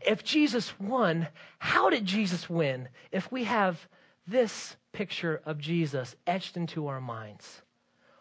If 0.06 0.24
Jesus 0.24 0.78
won, 0.78 1.28
how 1.58 1.90
did 1.90 2.04
Jesus 2.04 2.48
win 2.48 2.88
if 3.12 3.30
we 3.30 3.44
have 3.44 3.88
this 4.26 4.76
picture 4.92 5.40
of 5.44 5.58
Jesus 5.58 6.16
etched 6.26 6.56
into 6.56 6.88
our 6.88 7.00
minds? 7.00 7.62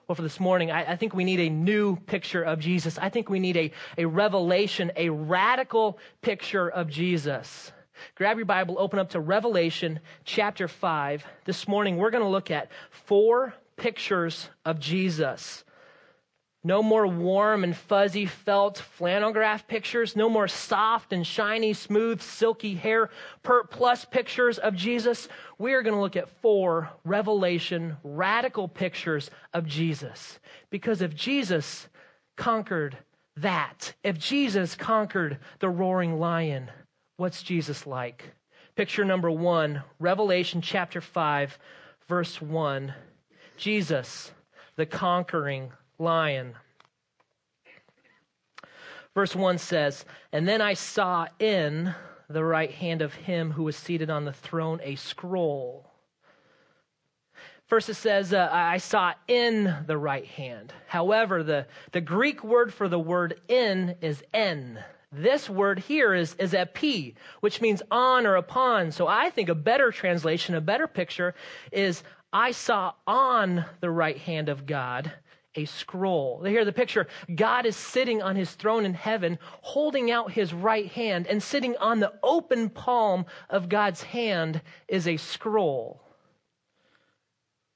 Well, 0.07 0.15
for 0.15 0.21
this 0.21 0.39
morning, 0.39 0.69
I, 0.69 0.91
I, 0.91 0.95
think 0.97 1.15
we 1.15 1.23
need 1.23 1.39
a 1.39 1.49
new 1.49 1.95
picture 1.95 2.43
of 2.43 2.59
Jesus. 2.59 2.99
I 2.99 3.09
think 3.09 3.27
we 3.27 3.39
need 3.39 3.57
a, 3.57 3.71
a 3.97 4.05
revelation, 4.05 4.91
a 4.95 5.09
radical 5.09 5.97
picture 6.21 6.69
of 6.69 6.89
Jesus. 6.89 7.71
Grab 8.13 8.37
your 8.37 8.45
Bible, 8.45 8.75
open 8.77 8.99
up 8.99 9.09
to 9.11 9.19
Revelation 9.19 9.99
chapter 10.23 10.67
5. 10.67 11.25
This 11.45 11.67
morning, 11.67 11.97
we're 11.97 12.11
going 12.11 12.23
to 12.23 12.29
look 12.29 12.51
at 12.51 12.69
four 12.91 13.55
pictures 13.77 14.47
of 14.63 14.79
Jesus. 14.79 15.64
No 16.65 16.83
more 16.83 17.07
warm 17.07 17.63
and 17.63 17.77
fuzzy 17.77 18.25
felt 18.25 18.79
flannel 18.79 19.31
graph 19.31 19.67
pictures. 19.67 20.15
No 20.15 20.27
more 20.27 20.49
soft 20.49 21.13
and 21.13 21.25
shiny, 21.25 21.71
smooth, 21.71 22.21
silky 22.21 22.73
hair 22.73 23.09
pert 23.43 23.69
plus 23.71 24.03
pictures 24.03 24.57
of 24.57 24.75
Jesus. 24.75 25.29
We 25.57 25.73
are 25.73 25.81
going 25.81 25.95
to 25.95 26.01
look 26.01 26.17
at 26.17 26.41
four 26.41 26.89
revelation, 27.05 27.95
radical 28.03 28.67
pictures 28.67 29.31
of 29.53 29.65
Jesus. 29.65 30.39
Because 30.69 31.01
if 31.01 31.15
Jesus 31.15 31.87
conquered 32.35 32.97
that, 33.37 33.93
if 34.03 34.17
Jesus 34.17 34.75
conquered 34.75 35.37
the 35.59 35.69
roaring 35.69 36.19
lion, 36.19 36.69
What's 37.17 37.43
Jesus 37.43 37.87
like? 37.87 38.33
Picture 38.75 39.05
number 39.05 39.31
one, 39.31 39.83
Revelation 39.99 40.61
chapter 40.61 40.99
5, 40.99 41.57
verse 42.09 42.41
1. 42.41 42.93
Jesus, 43.55 44.33
the 44.75 44.85
conquering 44.85 45.71
lion. 45.97 46.55
Verse 49.13 49.35
1 49.35 49.57
says, 49.57 50.05
And 50.31 50.47
then 50.47 50.61
I 50.61 50.73
saw 50.73 51.27
in 51.39 51.95
the 52.29 52.43
right 52.43 52.71
hand 52.71 53.01
of 53.01 53.13
him 53.13 53.51
who 53.51 53.63
was 53.63 53.75
seated 53.75 54.09
on 54.09 54.25
the 54.25 54.33
throne 54.33 54.79
a 54.83 54.95
scroll. 54.95 55.89
First, 57.67 57.89
it 57.89 57.95
says, 57.95 58.33
uh, 58.33 58.49
I 58.51 58.77
saw 58.77 59.13
in 59.27 59.73
the 59.87 59.97
right 59.97 60.25
hand. 60.25 60.71
However, 60.87 61.41
the, 61.41 61.65
the 61.93 62.01
Greek 62.01 62.43
word 62.43 62.73
for 62.73 62.87
the 62.87 62.99
word 62.99 63.41
in 63.47 63.95
is 64.01 64.23
en 64.33 64.83
This 65.11 65.49
word 65.49 65.79
here 65.79 66.13
is, 66.13 66.35
is 66.35 66.53
epi, 66.53 67.15
which 67.39 67.61
means 67.61 67.81
on 67.89 68.27
or 68.27 68.35
upon. 68.35 68.91
So 68.91 69.07
I 69.07 69.31
think 69.31 69.49
a 69.49 69.55
better 69.55 69.91
translation, 69.91 70.53
a 70.53 70.61
better 70.61 70.85
picture 70.85 71.33
is 71.71 72.03
I 72.31 72.51
saw 72.51 72.93
on 73.07 73.65
the 73.79 73.89
right 73.89 74.17
hand 74.17 74.49
of 74.49 74.67
God 74.67 75.11
a 75.55 75.65
scroll. 75.65 76.43
Here, 76.43 76.65
the 76.65 76.71
picture 76.71 77.07
God 77.33 77.65
is 77.65 77.75
sitting 77.75 78.21
on 78.21 78.35
his 78.35 78.51
throne 78.51 78.85
in 78.85 78.93
heaven, 78.93 79.39
holding 79.61 80.11
out 80.11 80.31
his 80.31 80.53
right 80.53 80.91
hand, 80.91 81.27
and 81.27 81.41
sitting 81.41 81.75
on 81.77 81.99
the 81.99 82.13
open 82.21 82.69
palm 82.69 83.25
of 83.49 83.69
God's 83.69 84.03
hand 84.03 84.61
is 84.87 85.07
a 85.07 85.17
scroll. 85.17 86.01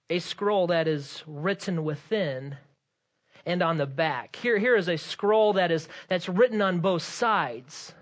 A 0.09 0.19
scroll 0.19 0.67
that 0.67 0.87
is 0.87 1.23
written 1.27 1.83
within 1.83 2.57
and 3.45 3.61
on 3.61 3.77
the 3.77 3.85
back. 3.85 4.35
Here, 4.35 4.57
here 4.57 4.75
is 4.75 4.89
a 4.89 4.97
scroll 4.97 5.53
that 5.53 5.71
is, 5.71 5.87
that's 6.07 6.29
written 6.29 6.61
on 6.61 6.79
both 6.79 7.03
sides. 7.03 7.93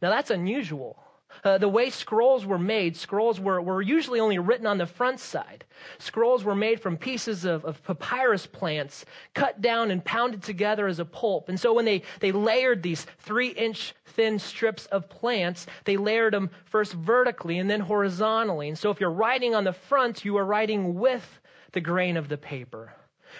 Now 0.00 0.10
that's 0.10 0.30
unusual. 0.30 1.01
Uh, 1.44 1.58
the 1.58 1.68
way 1.68 1.90
scrolls 1.90 2.46
were 2.46 2.58
made, 2.58 2.96
scrolls 2.96 3.40
were, 3.40 3.60
were 3.60 3.82
usually 3.82 4.20
only 4.20 4.38
written 4.38 4.66
on 4.66 4.78
the 4.78 4.86
front 4.86 5.18
side. 5.18 5.64
Scrolls 5.98 6.44
were 6.44 6.54
made 6.54 6.78
from 6.80 6.96
pieces 6.96 7.44
of, 7.44 7.64
of 7.64 7.82
papyrus 7.82 8.46
plants, 8.46 9.04
cut 9.34 9.60
down 9.60 9.90
and 9.90 10.04
pounded 10.04 10.42
together 10.42 10.86
as 10.86 11.00
a 11.00 11.04
pulp. 11.04 11.48
And 11.48 11.58
so 11.58 11.72
when 11.72 11.84
they, 11.84 12.02
they 12.20 12.30
layered 12.30 12.82
these 12.82 13.06
three 13.18 13.48
inch 13.48 13.92
thin 14.06 14.38
strips 14.38 14.86
of 14.86 15.08
plants, 15.08 15.66
they 15.84 15.96
layered 15.96 16.34
them 16.34 16.50
first 16.64 16.92
vertically 16.92 17.58
and 17.58 17.68
then 17.68 17.80
horizontally. 17.80 18.68
And 18.68 18.78
so 18.78 18.90
if 18.90 19.00
you're 19.00 19.10
writing 19.10 19.54
on 19.54 19.64
the 19.64 19.72
front, 19.72 20.24
you 20.24 20.36
are 20.36 20.44
writing 20.44 20.94
with 20.94 21.40
the 21.72 21.80
grain 21.80 22.16
of 22.16 22.28
the 22.28 22.38
paper. 22.38 22.94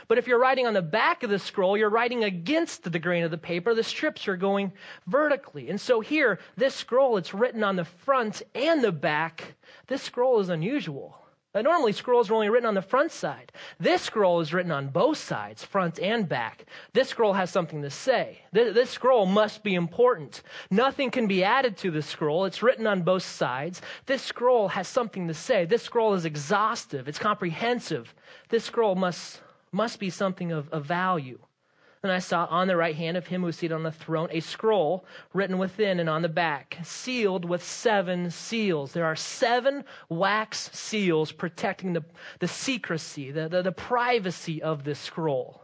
But 0.08 0.18
if 0.18 0.26
you're 0.26 0.38
writing 0.38 0.66
on 0.66 0.75
the 0.75 0.82
back 0.82 1.22
of 1.22 1.30
the 1.30 1.38
scroll, 1.38 1.76
you're 1.76 1.90
writing 1.90 2.25
against 2.25 2.90
the 2.90 2.99
grain 2.99 3.25
of 3.25 3.30
the 3.30 3.38
paper. 3.38 3.75
The 3.75 3.82
strips 3.82 4.28
are 4.28 4.37
going 4.37 4.72
vertically. 5.06 5.68
And 5.70 5.80
so 5.80 6.00
here, 6.00 6.38
this 6.56 6.75
scroll, 6.75 7.16
it's 7.16 7.34
written 7.34 7.64
on 7.64 7.76
the 7.76 7.84
front 7.84 8.42
and 8.54 8.82
the 8.82 8.92
back. 8.92 9.54
This 9.87 10.02
scroll 10.02 10.40
is 10.40 10.49
unusual. 10.49 11.18
Now, 11.54 11.61
normally, 11.61 11.92
scrolls 11.92 12.30
are 12.30 12.34
only 12.34 12.49
written 12.49 12.66
on 12.66 12.75
the 12.75 12.80
front 12.80 13.12
side. 13.12 13.52
This 13.78 14.00
scroll 14.00 14.40
is 14.40 14.54
written 14.54 14.72
on 14.72 14.88
both 14.88 15.18
sides, 15.18 15.62
front 15.62 15.99
and 15.99 16.26
back. 16.26 16.64
This 16.94 17.11
scroll 17.11 17.34
has 17.34 17.50
something 17.50 17.82
to 17.82 17.90
say. 17.90 18.38
This, 18.52 18.75
this 18.75 18.88
scroll 18.88 19.26
must 19.26 19.62
be 19.62 19.75
important. 19.75 20.42
Nothing 20.70 21.11
can 21.11 21.26
be 21.26 21.44
added 21.44 21.76
to 21.78 21.90
the 21.90 22.00
scroll. 22.00 22.46
It's 22.46 22.62
written 22.62 22.87
on 22.87 23.02
both 23.02 23.22
sides. 23.22 23.82
This 24.06 24.22
scroll 24.22 24.68
has 24.68 24.88
something 24.88 25.28
to 25.28 25.34
say. 25.34 25.66
This 25.66 25.82
scroll 25.82 26.14
is 26.14 26.25
exhaustive. 26.25 27.06
It's 27.06 27.18
comprehensive. 27.18 28.14
This 28.49 28.64
scroll 28.64 28.94
must 28.94 29.42
must 29.73 29.99
be 29.99 30.11
something 30.11 30.52
of, 30.52 30.69
of 30.69 30.85
value. 30.85 31.38
And 32.02 32.11
I 32.11 32.19
saw 32.19 32.47
on 32.47 32.67
the 32.67 32.76
right 32.76 32.97
hand 32.97 33.17
of 33.17 33.29
him 33.29 33.43
who 33.43 33.47
was 33.47 33.57
seated 33.57 33.75
on 33.75 33.85
the 33.85 33.93
throne 33.93 34.29
a 34.33 34.41
scroll 34.41 35.05
written 35.33 35.57
within 35.57 36.00
and 36.00 36.11
on 36.11 36.23
the 36.23 36.29
back, 36.29 36.79
sealed 36.83 37.45
with 37.45 37.62
seven 37.62 38.31
seals. 38.31 38.93
There 38.93 39.05
are 39.05 39.14
seven 39.14 39.85
wax 40.09 40.69
seals 40.73 41.31
protecting 41.31 41.93
the, 41.93 42.05
the 42.41 42.49
secrecy, 42.49 43.31
the, 43.31 43.49
the, 43.49 43.62
the 43.62 43.73
privacy 43.73 44.61
of 44.61 44.83
this 44.83 44.99
scroll. 44.99 45.62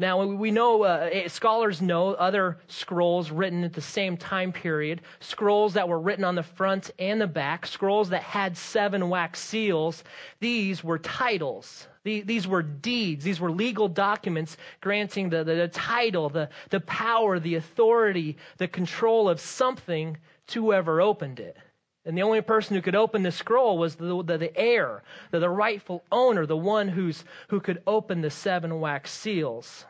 Now, 0.00 0.24
we 0.24 0.52
know, 0.52 0.84
uh, 0.84 1.28
scholars 1.28 1.82
know 1.82 2.10
other 2.10 2.58
scrolls 2.68 3.32
written 3.32 3.64
at 3.64 3.72
the 3.72 3.80
same 3.80 4.16
time 4.16 4.52
period, 4.52 5.00
scrolls 5.18 5.74
that 5.74 5.88
were 5.88 5.98
written 5.98 6.24
on 6.24 6.36
the 6.36 6.42
front 6.44 6.92
and 7.00 7.20
the 7.20 7.26
back, 7.26 7.66
scrolls 7.66 8.08
that 8.10 8.22
had 8.22 8.56
seven 8.56 9.08
wax 9.08 9.40
seals. 9.40 10.04
These 10.38 10.84
were 10.84 11.00
titles. 11.00 11.88
These 12.04 12.46
were 12.46 12.62
deeds. 12.62 13.24
These 13.24 13.40
were 13.40 13.50
legal 13.50 13.88
documents 13.88 14.56
granting 14.80 15.30
the, 15.30 15.42
the, 15.42 15.54
the 15.56 15.68
title, 15.68 16.28
the, 16.28 16.48
the 16.70 16.80
power, 16.80 17.40
the 17.40 17.56
authority, 17.56 18.36
the 18.58 18.68
control 18.68 19.28
of 19.28 19.40
something 19.40 20.16
to 20.48 20.62
whoever 20.62 21.00
opened 21.00 21.40
it. 21.40 21.56
And 22.08 22.16
the 22.16 22.22
only 22.22 22.40
person 22.40 22.74
who 22.74 22.80
could 22.80 22.94
open 22.94 23.22
the 23.22 23.30
scroll 23.30 23.76
was 23.76 23.96
the, 23.96 24.22
the, 24.22 24.38
the 24.38 24.58
heir, 24.58 25.02
the, 25.30 25.40
the 25.40 25.50
rightful 25.50 26.02
owner, 26.10 26.46
the 26.46 26.56
one 26.56 26.88
who's, 26.88 27.22
who 27.48 27.60
could 27.60 27.82
open 27.86 28.22
the 28.22 28.30
seven 28.30 28.80
wax 28.80 29.10
seals. 29.10 29.84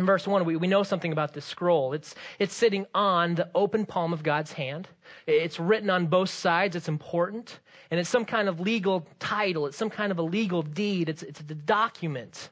In 0.00 0.04
verse 0.04 0.26
1, 0.26 0.44
we, 0.44 0.56
we 0.56 0.66
know 0.66 0.82
something 0.82 1.12
about 1.12 1.32
this 1.32 1.44
scroll. 1.44 1.92
It's, 1.92 2.16
it's 2.40 2.52
sitting 2.52 2.84
on 2.96 3.36
the 3.36 3.48
open 3.54 3.86
palm 3.86 4.12
of 4.12 4.24
God's 4.24 4.50
hand. 4.50 4.88
It's 5.28 5.60
written 5.60 5.88
on 5.88 6.08
both 6.08 6.30
sides. 6.30 6.74
It's 6.74 6.88
important. 6.88 7.60
And 7.92 8.00
it's 8.00 8.10
some 8.10 8.24
kind 8.24 8.48
of 8.48 8.58
legal 8.58 9.06
title. 9.20 9.66
It's 9.66 9.76
some 9.76 9.90
kind 9.90 10.10
of 10.10 10.18
a 10.18 10.22
legal 10.22 10.62
deed. 10.62 11.08
It's, 11.08 11.22
it's 11.22 11.38
a 11.38 11.44
document. 11.44 12.50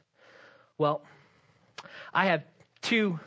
Well, 0.77 1.01
I 2.13 2.27
have 2.27 2.43
two 2.81 3.19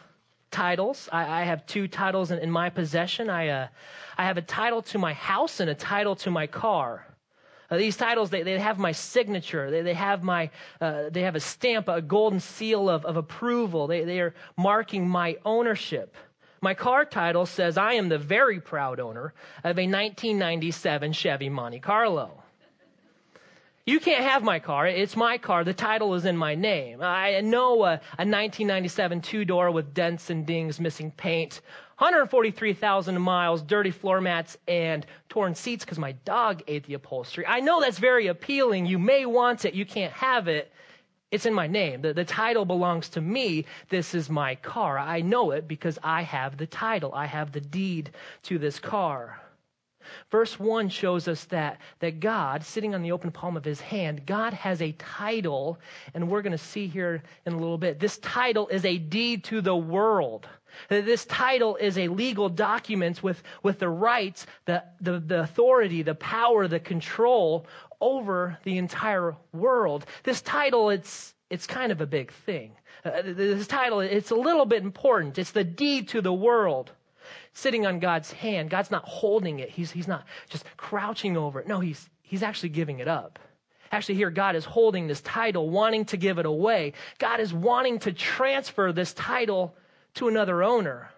titles. 0.52 1.08
I, 1.10 1.40
I 1.40 1.44
have 1.44 1.66
two 1.66 1.88
titles 1.88 2.30
in, 2.30 2.38
in 2.38 2.50
my 2.50 2.70
possession. 2.70 3.28
I, 3.28 3.48
uh, 3.48 3.68
I 4.16 4.24
have 4.24 4.36
a 4.36 4.42
title 4.42 4.82
to 4.82 4.98
my 4.98 5.14
house 5.14 5.58
and 5.58 5.68
a 5.68 5.74
title 5.74 6.14
to 6.16 6.30
my 6.30 6.46
car. 6.46 7.06
Uh, 7.70 7.78
these 7.78 7.96
titles, 7.96 8.30
they, 8.30 8.42
they 8.42 8.58
have 8.58 8.78
my 8.78 8.92
signature. 8.92 9.70
They, 9.70 9.80
they 9.80 9.94
have 9.94 10.22
my, 10.22 10.50
uh, 10.80 11.08
they 11.10 11.22
have 11.22 11.34
a 11.34 11.40
stamp, 11.40 11.88
a 11.88 12.02
golden 12.02 12.38
seal 12.38 12.88
of, 12.88 13.04
of 13.06 13.16
approval. 13.16 13.86
They, 13.86 14.04
they 14.04 14.20
are 14.20 14.34
marking 14.56 15.08
my 15.08 15.38
ownership. 15.44 16.14
My 16.60 16.74
car 16.74 17.04
title 17.04 17.46
says 17.46 17.76
I 17.78 17.94
am 17.94 18.08
the 18.08 18.18
very 18.18 18.60
proud 18.60 19.00
owner 19.00 19.34
of 19.64 19.78
a 19.78 19.86
1997 19.88 21.12
Chevy 21.12 21.48
Monte 21.48 21.80
Carlo. 21.80 22.41
You 23.84 23.98
can't 23.98 24.22
have 24.22 24.44
my 24.44 24.60
car. 24.60 24.86
It's 24.86 25.16
my 25.16 25.38
car. 25.38 25.64
The 25.64 25.74
title 25.74 26.14
is 26.14 26.24
in 26.24 26.36
my 26.36 26.54
name. 26.54 27.02
I 27.02 27.40
know 27.40 27.82
a, 27.82 27.94
a 28.16 28.22
1997 28.22 29.20
two 29.22 29.44
door 29.44 29.72
with 29.72 29.92
dents 29.92 30.30
and 30.30 30.46
dings, 30.46 30.78
missing 30.78 31.10
paint, 31.10 31.62
143,000 31.98 33.20
miles, 33.20 33.60
dirty 33.60 33.90
floor 33.90 34.20
mats, 34.20 34.56
and 34.68 35.04
torn 35.28 35.56
seats 35.56 35.84
because 35.84 35.98
my 35.98 36.12
dog 36.24 36.62
ate 36.68 36.84
the 36.84 36.94
upholstery. 36.94 37.44
I 37.44 37.58
know 37.58 37.80
that's 37.80 37.98
very 37.98 38.28
appealing. 38.28 38.86
You 38.86 39.00
may 39.00 39.26
want 39.26 39.64
it. 39.64 39.74
You 39.74 39.84
can't 39.84 40.12
have 40.12 40.46
it. 40.46 40.70
It's 41.32 41.46
in 41.46 41.54
my 41.54 41.66
name. 41.66 42.02
The, 42.02 42.14
the 42.14 42.24
title 42.24 42.64
belongs 42.64 43.08
to 43.10 43.20
me. 43.20 43.64
This 43.88 44.14
is 44.14 44.30
my 44.30 44.54
car. 44.54 44.96
I 44.96 45.22
know 45.22 45.50
it 45.50 45.66
because 45.66 45.98
I 46.04 46.22
have 46.22 46.56
the 46.56 46.68
title. 46.68 47.12
I 47.14 47.26
have 47.26 47.50
the 47.50 47.60
deed 47.60 48.12
to 48.44 48.60
this 48.60 48.78
car. 48.78 49.41
Verse 50.30 50.58
1 50.58 50.88
shows 50.88 51.28
us 51.28 51.44
that, 51.46 51.80
that 52.00 52.20
God, 52.20 52.64
sitting 52.64 52.94
on 52.94 53.02
the 53.02 53.12
open 53.12 53.30
palm 53.30 53.56
of 53.56 53.64
his 53.64 53.80
hand, 53.80 54.26
God 54.26 54.52
has 54.52 54.82
a 54.82 54.92
title, 54.92 55.78
and 56.14 56.28
we're 56.28 56.42
going 56.42 56.52
to 56.52 56.58
see 56.58 56.86
here 56.86 57.22
in 57.46 57.52
a 57.52 57.58
little 57.58 57.78
bit. 57.78 57.98
This 57.98 58.18
title 58.18 58.68
is 58.68 58.84
a 58.84 58.98
deed 58.98 59.44
to 59.44 59.60
the 59.60 59.76
world. 59.76 60.48
This 60.88 61.24
title 61.26 61.76
is 61.76 61.98
a 61.98 62.08
legal 62.08 62.48
document 62.48 63.22
with, 63.22 63.42
with 63.62 63.78
the 63.78 63.88
rights, 63.88 64.46
the, 64.64 64.82
the, 65.00 65.20
the 65.20 65.40
authority, 65.40 66.02
the 66.02 66.14
power, 66.14 66.66
the 66.66 66.80
control 66.80 67.66
over 68.00 68.58
the 68.64 68.78
entire 68.78 69.36
world. 69.52 70.06
This 70.22 70.40
title, 70.40 70.90
it's, 70.90 71.34
it's 71.50 71.66
kind 71.66 71.92
of 71.92 72.00
a 72.00 72.06
big 72.06 72.32
thing. 72.32 72.72
Uh, 73.04 73.22
this 73.24 73.66
title, 73.66 74.00
it's 74.00 74.30
a 74.30 74.34
little 74.34 74.64
bit 74.64 74.82
important. 74.82 75.38
It's 75.38 75.50
the 75.50 75.64
deed 75.64 76.08
to 76.08 76.20
the 76.20 76.32
world 76.32 76.92
sitting 77.52 77.86
on 77.86 77.98
God's 77.98 78.32
hand. 78.32 78.70
God's 78.70 78.90
not 78.90 79.04
holding 79.04 79.58
it. 79.58 79.70
He's, 79.70 79.90
he's 79.90 80.08
not 80.08 80.24
just 80.48 80.64
crouching 80.76 81.36
over 81.36 81.60
it. 81.60 81.66
No, 81.66 81.80
he's, 81.80 82.08
he's 82.22 82.42
actually 82.42 82.70
giving 82.70 82.98
it 83.00 83.08
up. 83.08 83.38
Actually, 83.90 84.14
here, 84.14 84.30
God 84.30 84.56
is 84.56 84.64
holding 84.64 85.06
this 85.06 85.20
title, 85.20 85.68
wanting 85.68 86.06
to 86.06 86.16
give 86.16 86.38
it 86.38 86.46
away. 86.46 86.94
God 87.18 87.40
is 87.40 87.52
wanting 87.52 87.98
to 88.00 88.12
transfer 88.12 88.90
this 88.90 89.12
title 89.12 89.76
to 90.14 90.28
another 90.28 90.62
owner. 90.62 91.10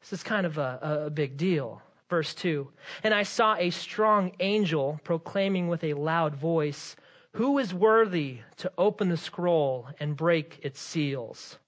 This 0.00 0.12
is 0.12 0.22
kind 0.22 0.46
of 0.46 0.58
a, 0.58 1.06
a 1.06 1.10
big 1.10 1.36
deal. 1.36 1.82
Verse 2.08 2.34
2 2.34 2.70
And 3.02 3.12
I 3.12 3.22
saw 3.24 3.56
a 3.56 3.70
strong 3.70 4.32
angel 4.40 5.00
proclaiming 5.04 5.68
with 5.68 5.84
a 5.84 5.94
loud 5.94 6.34
voice, 6.34 6.96
Who 7.32 7.58
is 7.58 7.74
worthy 7.74 8.38
to 8.58 8.72
open 8.78 9.08
the 9.08 9.16
scroll 9.16 9.88
and 9.98 10.16
break 10.16 10.60
its 10.62 10.80
seals? 10.80 11.58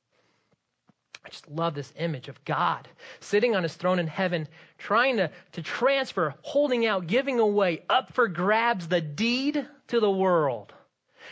I 1.24 1.28
just 1.28 1.48
love 1.50 1.74
this 1.74 1.92
image 1.98 2.28
of 2.28 2.42
God 2.44 2.88
sitting 3.20 3.54
on 3.54 3.62
his 3.62 3.74
throne 3.74 3.98
in 3.98 4.06
heaven, 4.06 4.48
trying 4.78 5.18
to, 5.18 5.30
to 5.52 5.62
transfer, 5.62 6.34
holding 6.42 6.86
out, 6.86 7.06
giving 7.06 7.38
away, 7.38 7.82
up 7.90 8.12
for 8.12 8.26
grabs 8.26 8.88
the 8.88 9.00
deed 9.00 9.66
to 9.88 10.00
the 10.00 10.10
world. 10.10 10.72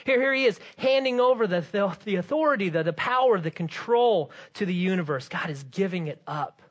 Here, 0.05 0.21
here 0.21 0.35
he 0.35 0.45
is 0.45 0.61
handing 0.77 1.21
over 1.21 1.47
the, 1.47 1.65
the, 1.73 1.97
the 2.05 2.17
authority, 2.17 2.69
the, 2.69 2.83
the 2.83 2.93
power, 2.93 3.41
the 3.41 3.51
control 3.51 4.31
to 4.55 4.67
the 4.67 4.75
universe. 4.75 5.29
God 5.29 5.49
is 5.49 5.63
giving 5.65 6.09
it 6.09 6.23
up. 6.27 6.63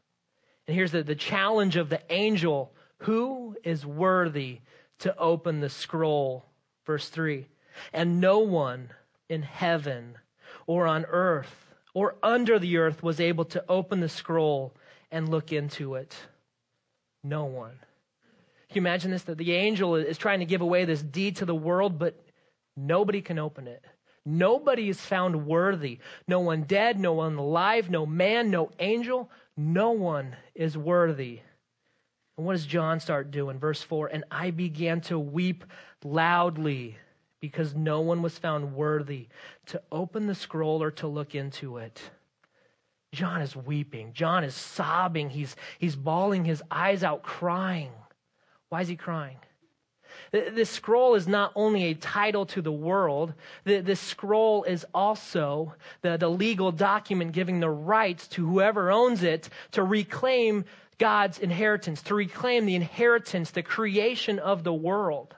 And 0.67 0.75
here's 0.75 0.91
the, 0.91 1.03
the 1.03 1.15
challenge 1.15 1.75
of 1.75 1.89
the 1.89 2.01
angel 2.09 2.71
who 2.99 3.55
is 3.63 3.85
worthy 3.85 4.59
to 4.99 5.17
open 5.17 5.59
the 5.59 5.69
scroll? 5.69 6.45
Verse 6.85 7.09
3 7.09 7.47
And 7.93 8.21
no 8.21 8.39
one 8.39 8.91
in 9.27 9.41
heaven 9.41 10.17
or 10.67 10.87
on 10.87 11.05
earth 11.05 11.66
or 11.97 12.13
under 12.21 12.59
the 12.59 12.77
earth 12.77 13.01
was 13.01 13.19
able 13.19 13.43
to 13.43 13.65
open 13.67 14.01
the 14.01 14.07
scroll 14.07 14.71
and 15.09 15.27
look 15.27 15.51
into 15.51 15.95
it. 15.95 16.15
No 17.23 17.45
one. 17.45 17.71
Can 18.69 18.75
you 18.75 18.81
imagine 18.81 19.09
this? 19.09 19.23
That 19.23 19.39
the 19.39 19.53
angel 19.53 19.95
is 19.95 20.19
trying 20.19 20.37
to 20.41 20.45
give 20.45 20.61
away 20.61 20.85
this 20.85 21.01
deed 21.01 21.37
to 21.37 21.45
the 21.45 21.55
world, 21.55 21.97
but 21.97 22.13
nobody 22.75 23.19
can 23.23 23.39
open 23.39 23.67
it. 23.67 23.83
Nobody 24.23 24.89
is 24.89 25.01
found 25.01 25.47
worthy. 25.47 25.97
No 26.27 26.39
one 26.41 26.65
dead, 26.65 26.99
no 26.99 27.13
one 27.13 27.35
alive, 27.35 27.89
no 27.89 28.05
man, 28.05 28.51
no 28.51 28.69
angel. 28.77 29.31
No 29.57 29.89
one 29.89 30.35
is 30.53 30.77
worthy. 30.77 31.39
And 32.37 32.45
what 32.45 32.53
does 32.53 32.67
John 32.67 32.99
start 32.99 33.31
doing? 33.31 33.57
Verse 33.57 33.81
4 33.81 34.09
And 34.09 34.23
I 34.29 34.51
began 34.51 35.01
to 35.01 35.17
weep 35.17 35.65
loudly 36.03 36.95
because 37.39 37.75
no 37.75 38.01
one 38.01 38.21
was 38.21 38.37
found 38.37 38.73
worthy 38.73 39.27
to 39.67 39.81
open 39.91 40.27
the 40.27 40.35
scroll 40.35 40.81
or 40.81 40.91
to 40.91 41.07
look 41.07 41.35
into 41.35 41.77
it. 41.77 42.01
John 43.13 43.41
is 43.41 43.55
weeping. 43.55 44.13
John 44.13 44.43
is 44.43 44.55
sobbing. 44.55 45.29
He's, 45.29 45.55
he's 45.79 45.95
bawling 45.95 46.45
his 46.45 46.61
eyes 46.69 47.03
out, 47.03 47.23
crying. 47.23 47.91
Why 48.69 48.81
is 48.81 48.87
he 48.87 48.95
crying? 48.95 49.37
This 50.31 50.69
scroll 50.69 51.15
is 51.15 51.27
not 51.27 51.51
only 51.55 51.85
a 51.85 51.93
title 51.93 52.45
to 52.47 52.61
the 52.61 52.71
world, 52.71 53.33
this 53.63 53.99
scroll 53.99 54.63
is 54.63 54.85
also 54.93 55.75
the, 56.01 56.17
the 56.17 56.29
legal 56.29 56.71
document 56.71 57.31
giving 57.31 57.59
the 57.59 57.69
rights 57.69 58.27
to 58.29 58.45
whoever 58.45 58.91
owns 58.91 59.23
it 59.23 59.49
to 59.71 59.83
reclaim 59.83 60.65
God's 60.97 61.39
inheritance, 61.39 62.01
to 62.03 62.15
reclaim 62.15 62.65
the 62.65 62.75
inheritance, 62.75 63.51
the 63.51 63.63
creation 63.63 64.39
of 64.39 64.63
the 64.63 64.73
world. 64.73 65.35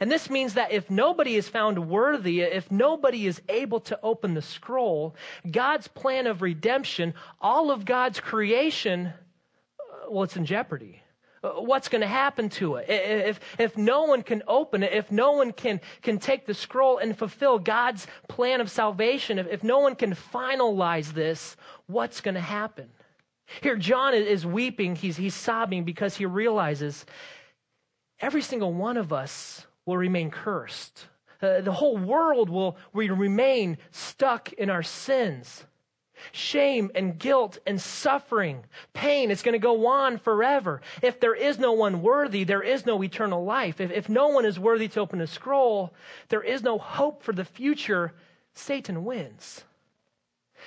And 0.00 0.10
this 0.10 0.30
means 0.30 0.54
that 0.54 0.72
if 0.72 0.90
nobody 0.90 1.36
is 1.36 1.48
found 1.48 1.88
worthy, 1.88 2.40
if 2.40 2.70
nobody 2.70 3.26
is 3.26 3.40
able 3.48 3.80
to 3.80 3.98
open 4.02 4.34
the 4.34 4.42
scroll, 4.42 5.14
God's 5.50 5.88
plan 5.88 6.26
of 6.26 6.42
redemption, 6.42 7.14
all 7.40 7.70
of 7.70 7.84
God's 7.84 8.20
creation, 8.20 9.06
uh, 9.06 10.10
well, 10.10 10.24
it's 10.24 10.36
in 10.36 10.44
jeopardy. 10.44 11.02
Uh, 11.42 11.50
what's 11.50 11.88
going 11.88 12.00
to 12.00 12.08
happen 12.08 12.48
to 12.48 12.76
it? 12.76 12.86
If, 12.88 13.40
if 13.58 13.76
no 13.76 14.04
one 14.04 14.22
can 14.22 14.42
open 14.48 14.82
it, 14.82 14.92
if 14.92 15.12
no 15.12 15.32
one 15.32 15.52
can, 15.52 15.80
can 16.02 16.18
take 16.18 16.46
the 16.46 16.54
scroll 16.54 16.98
and 16.98 17.16
fulfill 17.16 17.58
God's 17.58 18.06
plan 18.28 18.60
of 18.60 18.70
salvation, 18.70 19.38
if, 19.38 19.46
if 19.46 19.62
no 19.62 19.78
one 19.78 19.94
can 19.94 20.14
finalize 20.14 21.12
this, 21.12 21.56
what's 21.86 22.20
going 22.20 22.34
to 22.34 22.40
happen? 22.40 22.88
Here, 23.62 23.76
John 23.76 24.14
is 24.14 24.44
weeping, 24.44 24.96
he's, 24.96 25.16
he's 25.16 25.34
sobbing 25.34 25.84
because 25.84 26.16
he 26.16 26.26
realizes 26.26 27.06
every 28.20 28.42
single 28.42 28.72
one 28.72 28.96
of 28.96 29.12
us 29.12 29.64
will 29.88 29.96
remain 29.96 30.30
cursed. 30.30 31.06
Uh, 31.40 31.62
the 31.62 31.72
whole 31.72 31.96
world 31.96 32.50
will 32.50 32.76
we 32.92 33.08
remain 33.08 33.78
stuck 33.90 34.52
in 34.52 34.68
our 34.68 34.82
sins. 34.82 35.64
Shame 36.30 36.90
and 36.94 37.18
guilt 37.18 37.56
and 37.66 37.80
suffering, 37.80 38.64
pain, 38.92 39.30
it's 39.30 39.42
going 39.42 39.54
to 39.54 39.58
go 39.58 39.86
on 39.86 40.18
forever. 40.18 40.82
If 41.00 41.20
there 41.20 41.34
is 41.34 41.58
no 41.58 41.72
one 41.72 42.02
worthy, 42.02 42.44
there 42.44 42.62
is 42.62 42.84
no 42.84 43.02
eternal 43.02 43.44
life. 43.44 43.80
If, 43.80 43.90
if 43.90 44.10
no 44.10 44.28
one 44.28 44.44
is 44.44 44.58
worthy 44.58 44.88
to 44.88 45.00
open 45.00 45.22
a 45.22 45.26
scroll, 45.26 45.94
there 46.28 46.42
is 46.42 46.62
no 46.62 46.76
hope 46.76 47.22
for 47.22 47.32
the 47.32 47.44
future. 47.44 48.12
Satan 48.52 49.06
wins. 49.06 49.64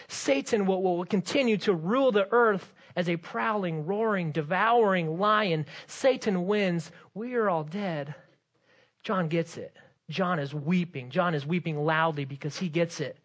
Satan 0.07 0.65
will, 0.65 0.81
will 0.81 1.05
continue 1.05 1.57
to 1.57 1.75
rule 1.75 2.11
the 2.11 2.27
earth 2.31 2.73
as 2.95 3.07
a 3.07 3.17
prowling, 3.17 3.85
roaring, 3.85 4.31
devouring 4.31 5.19
lion. 5.19 5.67
Satan 5.85 6.47
wins. 6.47 6.91
We 7.13 7.35
are 7.35 7.49
all 7.49 7.65
dead. 7.65 8.15
John 9.03 9.27
gets 9.27 9.57
it. 9.57 9.75
John 10.09 10.39
is 10.39 10.53
weeping. 10.53 11.09
John 11.09 11.33
is 11.33 11.45
weeping 11.45 11.83
loudly 11.83 12.25
because 12.25 12.57
he 12.57 12.69
gets 12.69 12.99
it. 12.99 13.17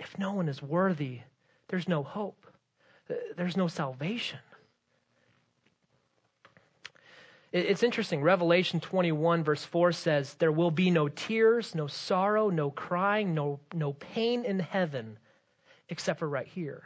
If 0.00 0.18
no 0.18 0.32
one 0.32 0.48
is 0.48 0.62
worthy, 0.62 1.20
there's 1.68 1.88
no 1.88 2.02
hope, 2.02 2.46
there's 3.36 3.56
no 3.56 3.68
salvation. 3.68 4.38
It's 7.50 7.82
interesting. 7.82 8.20
Revelation 8.20 8.78
21, 8.78 9.42
verse 9.42 9.64
4 9.64 9.92
says, 9.92 10.34
There 10.34 10.52
will 10.52 10.70
be 10.70 10.90
no 10.90 11.08
tears, 11.08 11.74
no 11.74 11.86
sorrow, 11.86 12.50
no 12.50 12.70
crying, 12.70 13.34
no, 13.34 13.60
no 13.72 13.94
pain 13.94 14.44
in 14.44 14.58
heaven, 14.58 15.18
except 15.88 16.18
for 16.18 16.28
right 16.28 16.46
here. 16.46 16.82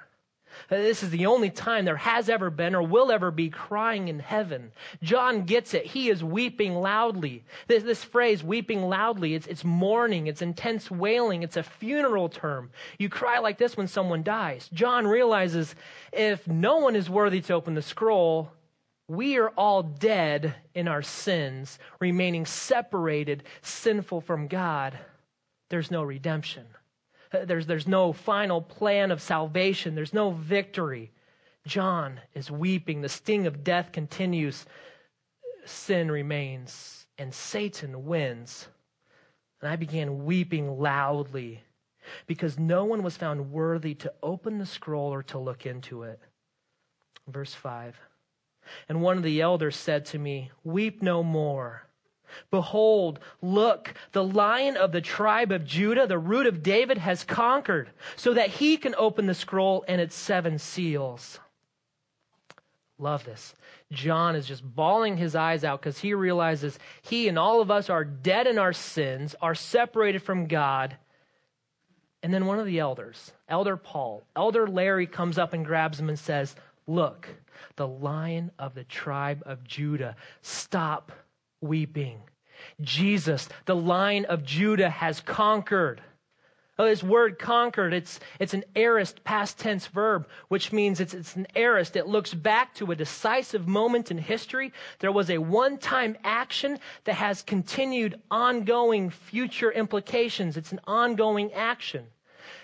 This 0.69 1.03
is 1.03 1.11
the 1.11 1.27
only 1.27 1.51
time 1.51 1.85
there 1.85 1.97
has 1.97 2.29
ever 2.29 2.51
been 2.51 2.75
or 2.75 2.83
will 2.83 3.11
ever 3.11 3.31
be 3.31 3.51
crying 3.51 4.09
in 4.09 4.19
heaven. 4.19 4.73
John 5.03 5.45
gets 5.45 5.75
it. 5.75 5.87
He 5.87 6.09
is 6.09 6.23
weeping 6.23 6.75
loudly. 6.75 7.45
This, 7.67 7.83
this 7.83 8.05
phrase, 8.05 8.43
weeping 8.43 8.83
loudly, 8.83 9.35
it's, 9.35 9.47
it's 9.47 9.65
mourning, 9.65 10.27
it's 10.27 10.43
intense 10.43 10.91
wailing, 10.91 11.43
it's 11.43 11.57
a 11.57 11.63
funeral 11.63 12.29
term. 12.29 12.71
You 12.99 13.09
cry 13.09 13.39
like 13.39 13.59
this 13.59 13.77
when 13.77 13.89
someone 13.89 14.23
dies. 14.23 14.69
John 14.73 15.07
realizes 15.07 15.75
if 16.13 16.47
no 16.47 16.79
one 16.79 16.97
is 16.97 17.11
worthy 17.11 17.41
to 17.43 17.55
open 17.55 17.75
the 17.75 17.83
scroll, 17.83 18.51
we 19.09 19.39
are 19.39 19.51
all 19.51 19.83
dead 19.83 20.55
in 20.75 20.89
our 20.89 21.03
sins, 21.03 21.79
remaining 22.01 22.47
separated, 22.47 23.45
sinful 23.61 24.23
from 24.23 24.49
God. 24.49 24.99
There's 25.69 25.91
no 25.91 26.03
redemption. 26.03 26.67
There's, 27.33 27.67
there's 27.67 27.89
no 27.89 28.13
final 28.13 28.61
plan 28.61 29.11
of 29.11 29.23
salvation, 29.23 29.95
there's 29.95 30.15
no 30.15 30.31
victory. 30.31 31.11
John 31.67 32.21
is 32.35 32.51
weeping. 32.51 33.01
The 33.01 33.09
sting 33.09 33.47
of 33.47 33.65
death 33.65 33.93
continues. 33.93 34.67
Sin 35.65 36.11
remains, 36.11 37.07
and 37.19 37.33
Satan 37.33 38.05
wins. 38.05 38.67
And 39.61 39.71
I 39.71 39.77
began 39.77 40.25
weeping 40.25 40.81
loudly 40.81 41.63
because 42.27 42.59
no 42.59 42.85
one 42.85 43.03
was 43.03 43.17
found 43.17 43.53
worthy 43.53 43.95
to 43.95 44.13
open 44.23 44.59
the 44.59 44.67
scroll 44.67 45.15
or 45.15 45.23
to 45.25 45.39
look 45.39 45.67
into 45.67 46.03
it. 46.03 46.19
Verse 47.29 47.55
5 47.55 47.97
And 48.89 49.03
one 49.03 49.17
of 49.17 49.23
the 49.23 49.41
elders 49.41 49.77
said 49.77 50.05
to 50.07 50.19
me, 50.19 50.51
Weep 50.65 51.01
no 51.01 51.23
more. 51.23 51.87
Behold, 52.51 53.21
look, 53.41 53.95
the 54.13 54.25
lion 54.25 54.77
of 54.77 54.93
the 54.93 55.01
tribe 55.01 55.53
of 55.53 55.65
Judah, 55.65 56.07
the 56.07 56.19
root 56.19 56.47
of 56.47 56.63
David, 56.63 56.99
has 56.99 57.25
conquered, 57.25 57.91
so 58.17 58.35
that 58.35 58.51
he 58.51 58.77
can 58.77 58.95
open 58.97 59.27
the 59.27 59.35
scroll 59.35 59.85
and 59.89 60.01
its 60.01 60.15
seven 60.15 60.59
seals. 60.59 61.41
Love 62.99 63.25
this. 63.25 63.55
John 63.91 64.37
is 64.37 64.47
just 64.47 64.63
bawling 64.65 65.17
his 65.17 65.35
eyes 65.35 65.65
out 65.65 65.81
because 65.81 65.99
he 65.99 66.15
realizes 66.15 66.79
he 67.03 67.29
and 67.29 67.39
all 67.39 67.61
of 67.61 67.71
us 67.71 67.91
are 67.91 68.05
dead 68.05 68.47
in 68.47 68.59
our 68.59 68.73
sins, 68.73 69.35
are 69.43 69.55
separated 69.55 70.23
from 70.23 70.47
God. 70.47 70.97
And 72.23 72.33
then 72.33 72.47
one 72.47 72.61
of 72.61 72.67
the 72.67 72.79
elders, 72.79 73.33
Elder 73.49 73.77
Paul, 73.77 74.23
Elder 74.37 74.69
Larry 74.69 75.09
comes 75.09 75.39
up 75.39 75.53
and 75.53 75.67
grabs 75.67 75.99
him 75.99 76.09
and 76.09 76.19
says, 76.19 76.55
Look, 76.87 77.29
the 77.77 77.89
lion 77.89 78.53
of 78.59 78.75
the 78.75 78.85
tribe 78.85 79.43
of 79.47 79.65
Judah, 79.65 80.17
stop 80.41 81.13
weeping. 81.63 82.21
Jesus, 82.81 83.49
the 83.67 83.77
line 83.77 84.25
of 84.27 84.45
Judah, 84.45 84.91
has 84.91 85.21
conquered. 85.21 86.03
Oh, 86.79 86.87
this 86.87 87.03
word 87.03 87.39
conquered, 87.39 87.93
it's, 87.93 88.19
it's 88.41 88.55
an 88.55 88.65
aorist 88.75 89.23
past 89.25 89.59
tense 89.59 89.87
verb, 89.89 90.27
which 90.49 90.73
means 90.73 91.01
it's, 91.01 91.13
it's 91.13 91.37
an 91.37 91.47
aorist. 91.55 91.97
It 91.97 92.07
looks 92.07 92.33
back 92.33 92.75
to 92.77 92.91
a 92.91 92.97
decisive 92.97 93.69
moment 93.69 94.11
in 94.11 94.17
history. 94.17 94.73
There 94.99 95.13
was 95.13 95.29
a 95.29 95.39
one 95.39 95.77
time 95.77 96.17
action 96.25 96.79
that 97.05 97.17
has 97.17 97.43
continued 97.43 98.21
ongoing 98.31 99.11
future 99.11 99.71
implications. 99.71 100.57
It's 100.57 100.73
an 100.73 100.81
ongoing 100.87 101.53
action. 101.53 102.07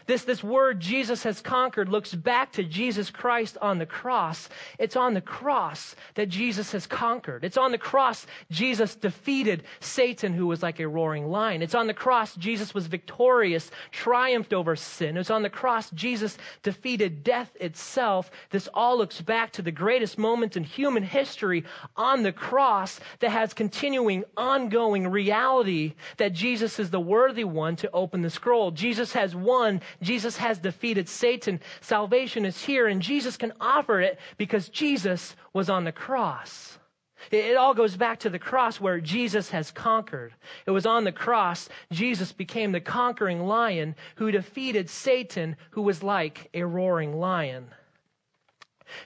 This, 0.09 0.25
this 0.25 0.42
word 0.42 0.81
Jesus 0.81 1.23
has 1.25 1.42
conquered 1.42 1.90
looks 1.90 2.14
back 2.14 2.53
to 2.53 2.64
Jesus 2.64 3.11
Christ 3.11 3.59
on 3.61 3.79
the 3.79 3.85
cross. 3.85 4.49
It's 4.79 4.97
on 4.97 5.12
the 5.12 5.21
cross 5.21 5.94
that 6.14 6.31
Jesus 6.31 6.73
has 6.73 6.87
conquered. 6.87 7.44
It's 7.44 7.59
on 7.59 7.73
the 7.73 7.79
cross 7.79 8.27
Jesus 8.51 8.94
defeated 8.94 9.64
Satan, 9.81 10.33
who 10.33 10.47
was 10.47 10.62
like 10.62 10.81
a 10.81 10.88
roaring 10.88 11.27
lion. 11.27 11.61
It's 11.61 11.75
on 11.75 11.88
the 11.88 11.92
cross 11.92 12.35
Jesus 12.37 12.73
was 12.73 12.87
victorious, 12.87 13.71
triumphed 13.90 14.55
over 14.55 14.77
sin. 14.77 15.18
It's 15.18 15.31
on 15.31 15.42
the 15.42 15.51
cross 15.51 15.90
Jesus 15.90 16.38
defeated 16.62 17.23
death 17.23 17.55
itself. 17.61 18.31
This 18.49 18.66
all 18.73 18.97
looks 18.97 19.21
back 19.21 19.53
to 19.53 19.62
the 19.62 19.71
greatest 19.71 20.16
moment 20.16 20.57
in 20.57 20.64
human 20.64 21.03
history 21.03 21.64
on 21.99 22.23
the 22.23 22.33
cross 22.33 22.99
that 23.18 23.31
has 23.31 23.53
continuing, 23.53 24.25
ongoing 24.38 25.07
reality 25.07 25.97
that 26.16 26.33
Jesus 26.33 26.79
is 26.79 26.88
the 26.88 26.99
worthy 26.99 27.44
one 27.44 27.77
to 27.77 27.90
open 27.90 28.23
the 28.23 28.31
scroll. 28.31 28.71
Jesus 28.71 29.12
has 29.12 29.37
won 29.37 29.83
Jesus 30.02 30.37
has 30.37 30.58
defeated 30.58 31.08
Satan. 31.08 31.61
Salvation 31.80 32.44
is 32.44 32.64
here, 32.64 32.87
and 32.87 33.02
Jesus 33.02 33.37
can 33.37 33.52
offer 33.61 34.00
it 34.00 34.18
because 34.37 34.68
Jesus 34.68 35.34
was 35.52 35.68
on 35.68 35.84
the 35.84 35.92
cross. 35.92 36.78
It 37.30 37.56
all 37.56 37.74
goes 37.74 37.96
back 37.96 38.20
to 38.20 38.30
the 38.30 38.38
cross 38.38 38.80
where 38.80 39.00
Jesus 39.00 39.50
has 39.50 39.70
conquered. 39.70 40.34
It 40.66 40.70
was 40.70 40.87
on 40.87 41.04
the 41.04 41.12
cross 41.12 41.68
Jesus 41.90 42.32
became 42.32 42.72
the 42.72 42.80
conquering 42.80 43.40
lion 43.46 43.96
who 44.16 44.30
defeated 44.30 44.88
Satan, 44.88 45.56
who 45.70 45.82
was 45.82 46.02
like 46.02 46.48
a 46.54 46.62
roaring 46.62 47.18
lion. 47.18 47.66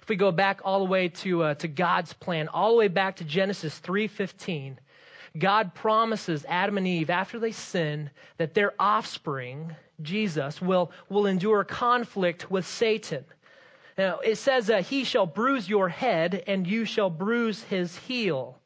If 0.03 0.09
we 0.09 0.17
go 0.17 0.31
back 0.31 0.61
all 0.65 0.79
the 0.81 0.91
way 0.91 1.09
to, 1.09 1.43
uh, 1.43 1.55
to 1.55 1.69
God's 1.69 2.13
plan, 2.13 2.49
all 2.49 2.73
the 2.73 2.79
way 2.79 2.89
back 2.89 3.17
to 3.17 3.25
Genesis 3.25 3.79
3:15, 3.81 4.79
God 5.37 5.75
promises 5.75 6.45
Adam 6.49 6.77
and 6.79 6.87
Eve 6.87 7.11
after 7.11 7.39
they 7.39 7.53
sin 7.53 8.11
that 8.37 8.55
their 8.55 8.75
offspring 8.79 9.75
Jesus, 10.03 10.61
will, 10.61 10.91
will 11.09 11.27
endure 11.27 11.65
conflict 11.65 12.51
with 12.51 12.67
Satan. 12.67 13.25
Now, 13.99 14.19
it 14.21 14.37
says, 14.37 14.71
uh, 14.71 14.83
He 14.83 15.05
shall 15.05 15.27
bruise 15.27 15.69
your 15.69 15.89
head, 15.89 16.45
and 16.47 16.67
you 16.67 16.85
shall 16.85 17.11
bruise 17.11 17.65
his 17.65 17.97
heel. 17.97 18.59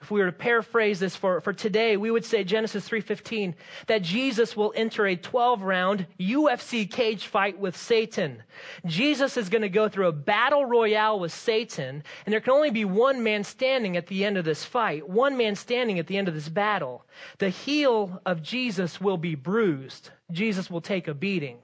If 0.00 0.10
we 0.10 0.20
were 0.20 0.26
to 0.26 0.32
paraphrase 0.32 0.98
this 0.98 1.14
for, 1.14 1.40
for 1.42 1.52
today, 1.52 1.96
we 1.98 2.10
would 2.10 2.24
say 2.24 2.42
Genesis 2.42 2.88
3:15 2.88 3.54
that 3.86 4.00
Jesus 4.02 4.56
will 4.56 4.72
enter 4.74 5.06
a 5.06 5.16
12-round 5.16 6.06
UFC 6.18 6.90
cage 6.90 7.26
fight 7.26 7.58
with 7.58 7.76
Satan. 7.76 8.42
Jesus 8.86 9.36
is 9.36 9.50
going 9.50 9.62
to 9.62 9.68
go 9.68 9.88
through 9.88 10.08
a 10.08 10.12
battle 10.12 10.64
royale 10.64 11.20
with 11.20 11.32
Satan, 11.32 12.02
and 12.24 12.32
there 12.32 12.40
can 12.40 12.54
only 12.54 12.70
be 12.70 12.86
one 12.86 13.22
man 13.22 13.44
standing 13.44 13.96
at 13.96 14.06
the 14.06 14.24
end 14.24 14.38
of 14.38 14.44
this 14.44 14.64
fight, 14.64 15.06
one 15.06 15.36
man 15.36 15.54
standing 15.54 15.98
at 15.98 16.06
the 16.06 16.16
end 16.16 16.28
of 16.28 16.34
this 16.34 16.48
battle. 16.48 17.04
The 17.38 17.50
heel 17.50 18.22
of 18.24 18.42
Jesus 18.42 19.00
will 19.00 19.18
be 19.18 19.34
bruised. 19.34 20.10
Jesus 20.32 20.70
will 20.70 20.80
take 20.80 21.08
a 21.08 21.14
beating. 21.14 21.58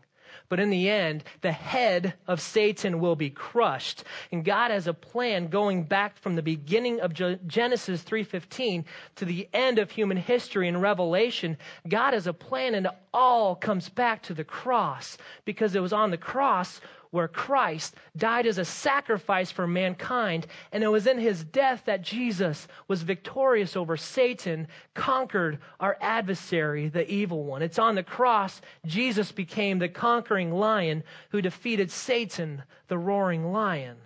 But 0.48 0.60
in 0.60 0.70
the 0.70 0.88
end, 0.88 1.24
the 1.40 1.52
head 1.52 2.14
of 2.26 2.40
Satan 2.40 3.00
will 3.00 3.16
be 3.16 3.30
crushed. 3.30 4.04
And 4.30 4.44
God 4.44 4.70
has 4.70 4.86
a 4.86 4.94
plan 4.94 5.48
going 5.48 5.84
back 5.84 6.16
from 6.18 6.36
the 6.36 6.42
beginning 6.42 7.00
of 7.00 7.12
Genesis 7.46 8.02
3:15 8.02 8.84
to 9.16 9.24
the 9.24 9.48
end 9.52 9.78
of 9.78 9.90
human 9.90 10.16
history 10.16 10.68
in 10.68 10.80
Revelation. 10.80 11.56
God 11.88 12.14
has 12.14 12.26
a 12.26 12.32
plan 12.32 12.74
and 12.74 12.86
it 12.86 12.92
all 13.12 13.56
comes 13.56 13.88
back 13.88 14.22
to 14.22 14.34
the 14.34 14.44
cross 14.44 15.18
because 15.44 15.74
it 15.74 15.82
was 15.82 15.92
on 15.92 16.10
the 16.10 16.18
cross 16.18 16.80
where 17.10 17.28
Christ 17.28 17.94
died 18.16 18.46
as 18.46 18.58
a 18.58 18.64
sacrifice 18.64 19.50
for 19.50 19.66
mankind. 19.66 20.46
And 20.72 20.82
it 20.82 20.88
was 20.88 21.06
in 21.06 21.18
his 21.18 21.44
death 21.44 21.82
that 21.86 22.02
Jesus 22.02 22.68
was 22.88 23.02
victorious 23.02 23.76
over 23.76 23.96
Satan, 23.96 24.68
conquered 24.94 25.58
our 25.80 25.96
adversary, 26.00 26.88
the 26.88 27.10
evil 27.10 27.44
one. 27.44 27.62
It's 27.62 27.78
on 27.78 27.94
the 27.94 28.02
cross 28.02 28.60
Jesus 28.84 29.32
became 29.32 29.78
the 29.78 29.88
conquering 29.88 30.52
lion 30.52 31.04
who 31.30 31.40
defeated 31.40 31.90
Satan, 31.90 32.62
the 32.88 32.98
roaring 32.98 33.52
lion. 33.52 33.96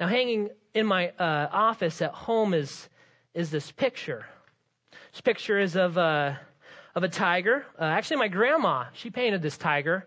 Now, 0.00 0.08
hanging 0.08 0.50
in 0.74 0.86
my 0.86 1.10
uh, 1.10 1.48
office 1.52 2.02
at 2.02 2.12
home 2.12 2.54
is, 2.54 2.88
is 3.34 3.50
this 3.50 3.70
picture. 3.70 4.26
This 5.12 5.20
picture 5.20 5.58
is 5.58 5.76
of, 5.76 5.98
uh, 5.98 6.34
of 6.94 7.02
a 7.02 7.08
tiger. 7.08 7.66
Uh, 7.78 7.84
actually, 7.84 8.16
my 8.16 8.28
grandma, 8.28 8.86
she 8.94 9.10
painted 9.10 9.42
this 9.42 9.56
tiger 9.56 10.06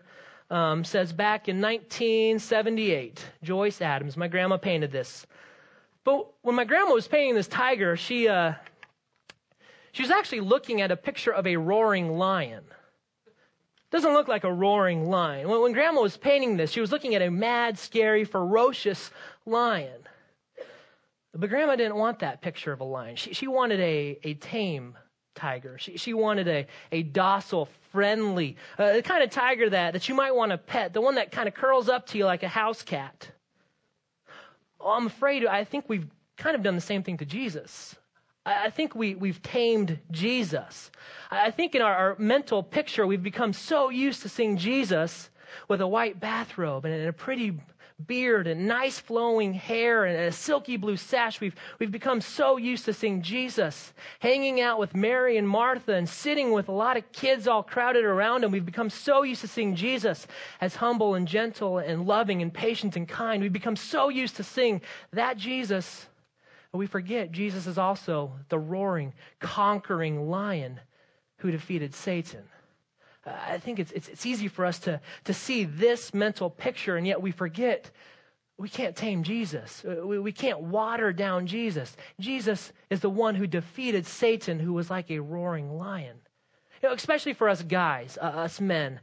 um, 0.50 0.84
says 0.84 1.12
back 1.12 1.48
in 1.48 1.60
1978, 1.60 3.24
Joyce 3.42 3.80
Adams, 3.80 4.16
my 4.16 4.28
grandma 4.28 4.56
painted 4.56 4.92
this. 4.92 5.26
But 6.04 6.28
when 6.42 6.54
my 6.54 6.64
grandma 6.64 6.92
was 6.92 7.08
painting 7.08 7.34
this 7.34 7.48
tiger, 7.48 7.96
she, 7.96 8.28
uh, 8.28 8.54
she 9.92 10.02
was 10.02 10.10
actually 10.10 10.40
looking 10.40 10.80
at 10.80 10.90
a 10.90 10.96
picture 10.96 11.32
of 11.32 11.46
a 11.46 11.56
roaring 11.56 12.16
lion. 12.16 12.64
Doesn't 13.90 14.12
look 14.12 14.28
like 14.28 14.44
a 14.44 14.52
roaring 14.52 15.08
lion. 15.08 15.48
When, 15.48 15.62
when 15.62 15.72
grandma 15.72 16.02
was 16.02 16.16
painting 16.16 16.56
this, 16.56 16.70
she 16.70 16.80
was 16.80 16.92
looking 16.92 17.14
at 17.14 17.22
a 17.22 17.30
mad, 17.30 17.78
scary, 17.78 18.24
ferocious 18.24 19.10
lion. 19.44 20.06
But 21.34 21.50
grandma 21.50 21.76
didn't 21.76 21.96
want 21.96 22.20
that 22.20 22.40
picture 22.40 22.72
of 22.72 22.80
a 22.80 22.84
lion. 22.84 23.16
She, 23.16 23.34
she 23.34 23.46
wanted 23.46 23.80
a, 23.80 24.18
a 24.22 24.34
tame 24.34 24.96
tiger. 25.34 25.76
She, 25.78 25.96
she 25.98 26.14
wanted 26.14 26.48
a, 26.48 26.66
a 26.90 27.02
docile, 27.02 27.68
friendly, 27.96 28.58
uh, 28.78 28.92
the 28.92 29.02
kind 29.02 29.22
of 29.22 29.30
tiger 29.30 29.70
that, 29.70 29.94
that 29.94 30.06
you 30.06 30.14
might 30.14 30.34
want 30.34 30.52
to 30.52 30.58
pet, 30.58 30.92
the 30.92 31.00
one 31.00 31.14
that 31.14 31.32
kind 31.32 31.48
of 31.48 31.54
curls 31.54 31.88
up 31.88 32.06
to 32.06 32.18
you 32.18 32.26
like 32.26 32.42
a 32.42 32.48
house 32.48 32.82
cat. 32.82 33.30
Oh, 34.78 34.90
I'm 34.90 35.06
afraid, 35.06 35.46
I 35.46 35.64
think 35.64 35.86
we've 35.88 36.06
kind 36.36 36.54
of 36.54 36.62
done 36.62 36.74
the 36.74 36.82
same 36.82 37.02
thing 37.02 37.16
to 37.16 37.24
Jesus. 37.24 37.96
I, 38.44 38.66
I 38.66 38.70
think 38.70 38.94
we, 38.94 39.14
we've 39.14 39.40
tamed 39.42 39.98
Jesus. 40.10 40.90
I, 41.30 41.46
I 41.46 41.50
think 41.50 41.74
in 41.74 41.80
our, 41.80 41.94
our 41.94 42.16
mental 42.18 42.62
picture, 42.62 43.06
we've 43.06 43.22
become 43.22 43.54
so 43.54 43.88
used 43.88 44.20
to 44.22 44.28
seeing 44.28 44.58
Jesus 44.58 45.30
with 45.66 45.80
a 45.80 45.88
white 45.88 46.20
bathrobe 46.20 46.84
and 46.84 47.08
a 47.08 47.14
pretty 47.14 47.58
beard 48.04 48.46
and 48.46 48.66
nice 48.66 48.98
flowing 48.98 49.54
hair 49.54 50.04
and 50.04 50.16
a 50.18 50.32
silky 50.32 50.76
blue 50.76 50.96
sash. 50.96 51.40
We've, 51.40 51.54
we've 51.78 51.90
become 51.90 52.20
so 52.20 52.58
used 52.58 52.84
to 52.84 52.92
seeing 52.92 53.22
Jesus 53.22 53.94
hanging 54.20 54.60
out 54.60 54.78
with 54.78 54.94
Mary 54.94 55.38
and 55.38 55.48
Martha 55.48 55.94
and 55.94 56.08
sitting 56.08 56.52
with 56.52 56.68
a 56.68 56.72
lot 56.72 56.96
of 56.96 57.10
kids 57.12 57.48
all 57.48 57.62
crowded 57.62 58.04
around 58.04 58.44
him. 58.44 58.50
We've 58.50 58.66
become 58.66 58.90
so 58.90 59.22
used 59.22 59.40
to 59.40 59.48
seeing 59.48 59.74
Jesus 59.74 60.26
as 60.60 60.76
humble 60.76 61.14
and 61.14 61.26
gentle 61.26 61.78
and 61.78 62.06
loving 62.06 62.42
and 62.42 62.52
patient 62.52 62.96
and 62.96 63.08
kind. 63.08 63.42
We've 63.42 63.52
become 63.52 63.76
so 63.76 64.10
used 64.10 64.36
to 64.36 64.44
seeing 64.44 64.82
that 65.12 65.38
Jesus. 65.38 66.06
And 66.72 66.78
we 66.78 66.86
forget 66.86 67.32
Jesus 67.32 67.66
is 67.66 67.78
also 67.78 68.32
the 68.50 68.58
roaring, 68.58 69.14
conquering 69.40 70.28
lion 70.28 70.80
who 71.38 71.50
defeated 71.50 71.94
Satan. 71.94 72.42
I 73.26 73.58
think 73.58 73.78
it's, 73.78 73.92
it's, 73.92 74.08
it's 74.08 74.26
easy 74.26 74.48
for 74.48 74.64
us 74.64 74.78
to, 74.80 75.00
to 75.24 75.34
see 75.34 75.64
this 75.64 76.14
mental 76.14 76.48
picture, 76.48 76.96
and 76.96 77.06
yet 77.06 77.20
we 77.20 77.32
forget 77.32 77.90
we 78.58 78.68
can't 78.68 78.96
tame 78.96 79.22
Jesus. 79.22 79.84
We, 79.84 80.18
we 80.18 80.32
can't 80.32 80.60
water 80.60 81.12
down 81.12 81.46
Jesus. 81.46 81.94
Jesus 82.18 82.72
is 82.88 83.00
the 83.00 83.10
one 83.10 83.34
who 83.34 83.46
defeated 83.46 84.06
Satan, 84.06 84.58
who 84.58 84.72
was 84.72 84.90
like 84.90 85.10
a 85.10 85.18
roaring 85.18 85.76
lion. 85.76 86.16
You 86.82 86.88
know, 86.88 86.94
especially 86.94 87.34
for 87.34 87.48
us 87.48 87.62
guys, 87.62 88.16
uh, 88.20 88.24
us 88.24 88.60
men. 88.60 89.00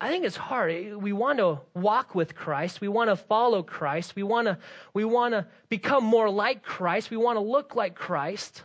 I 0.00 0.08
think 0.08 0.24
it's 0.24 0.36
hard. 0.36 0.96
We 0.96 1.12
want 1.12 1.38
to 1.38 1.60
walk 1.74 2.14
with 2.14 2.34
Christ. 2.34 2.80
We 2.80 2.88
want 2.88 3.10
to 3.10 3.16
follow 3.16 3.62
Christ. 3.62 4.16
We 4.16 4.22
want 4.22 4.46
to, 4.46 4.56
we 4.94 5.04
want 5.04 5.34
to 5.34 5.46
become 5.68 6.04
more 6.04 6.30
like 6.30 6.62
Christ. 6.62 7.10
We 7.10 7.18
want 7.18 7.36
to 7.36 7.42
look 7.42 7.74
like 7.74 7.94
Christ. 7.94 8.62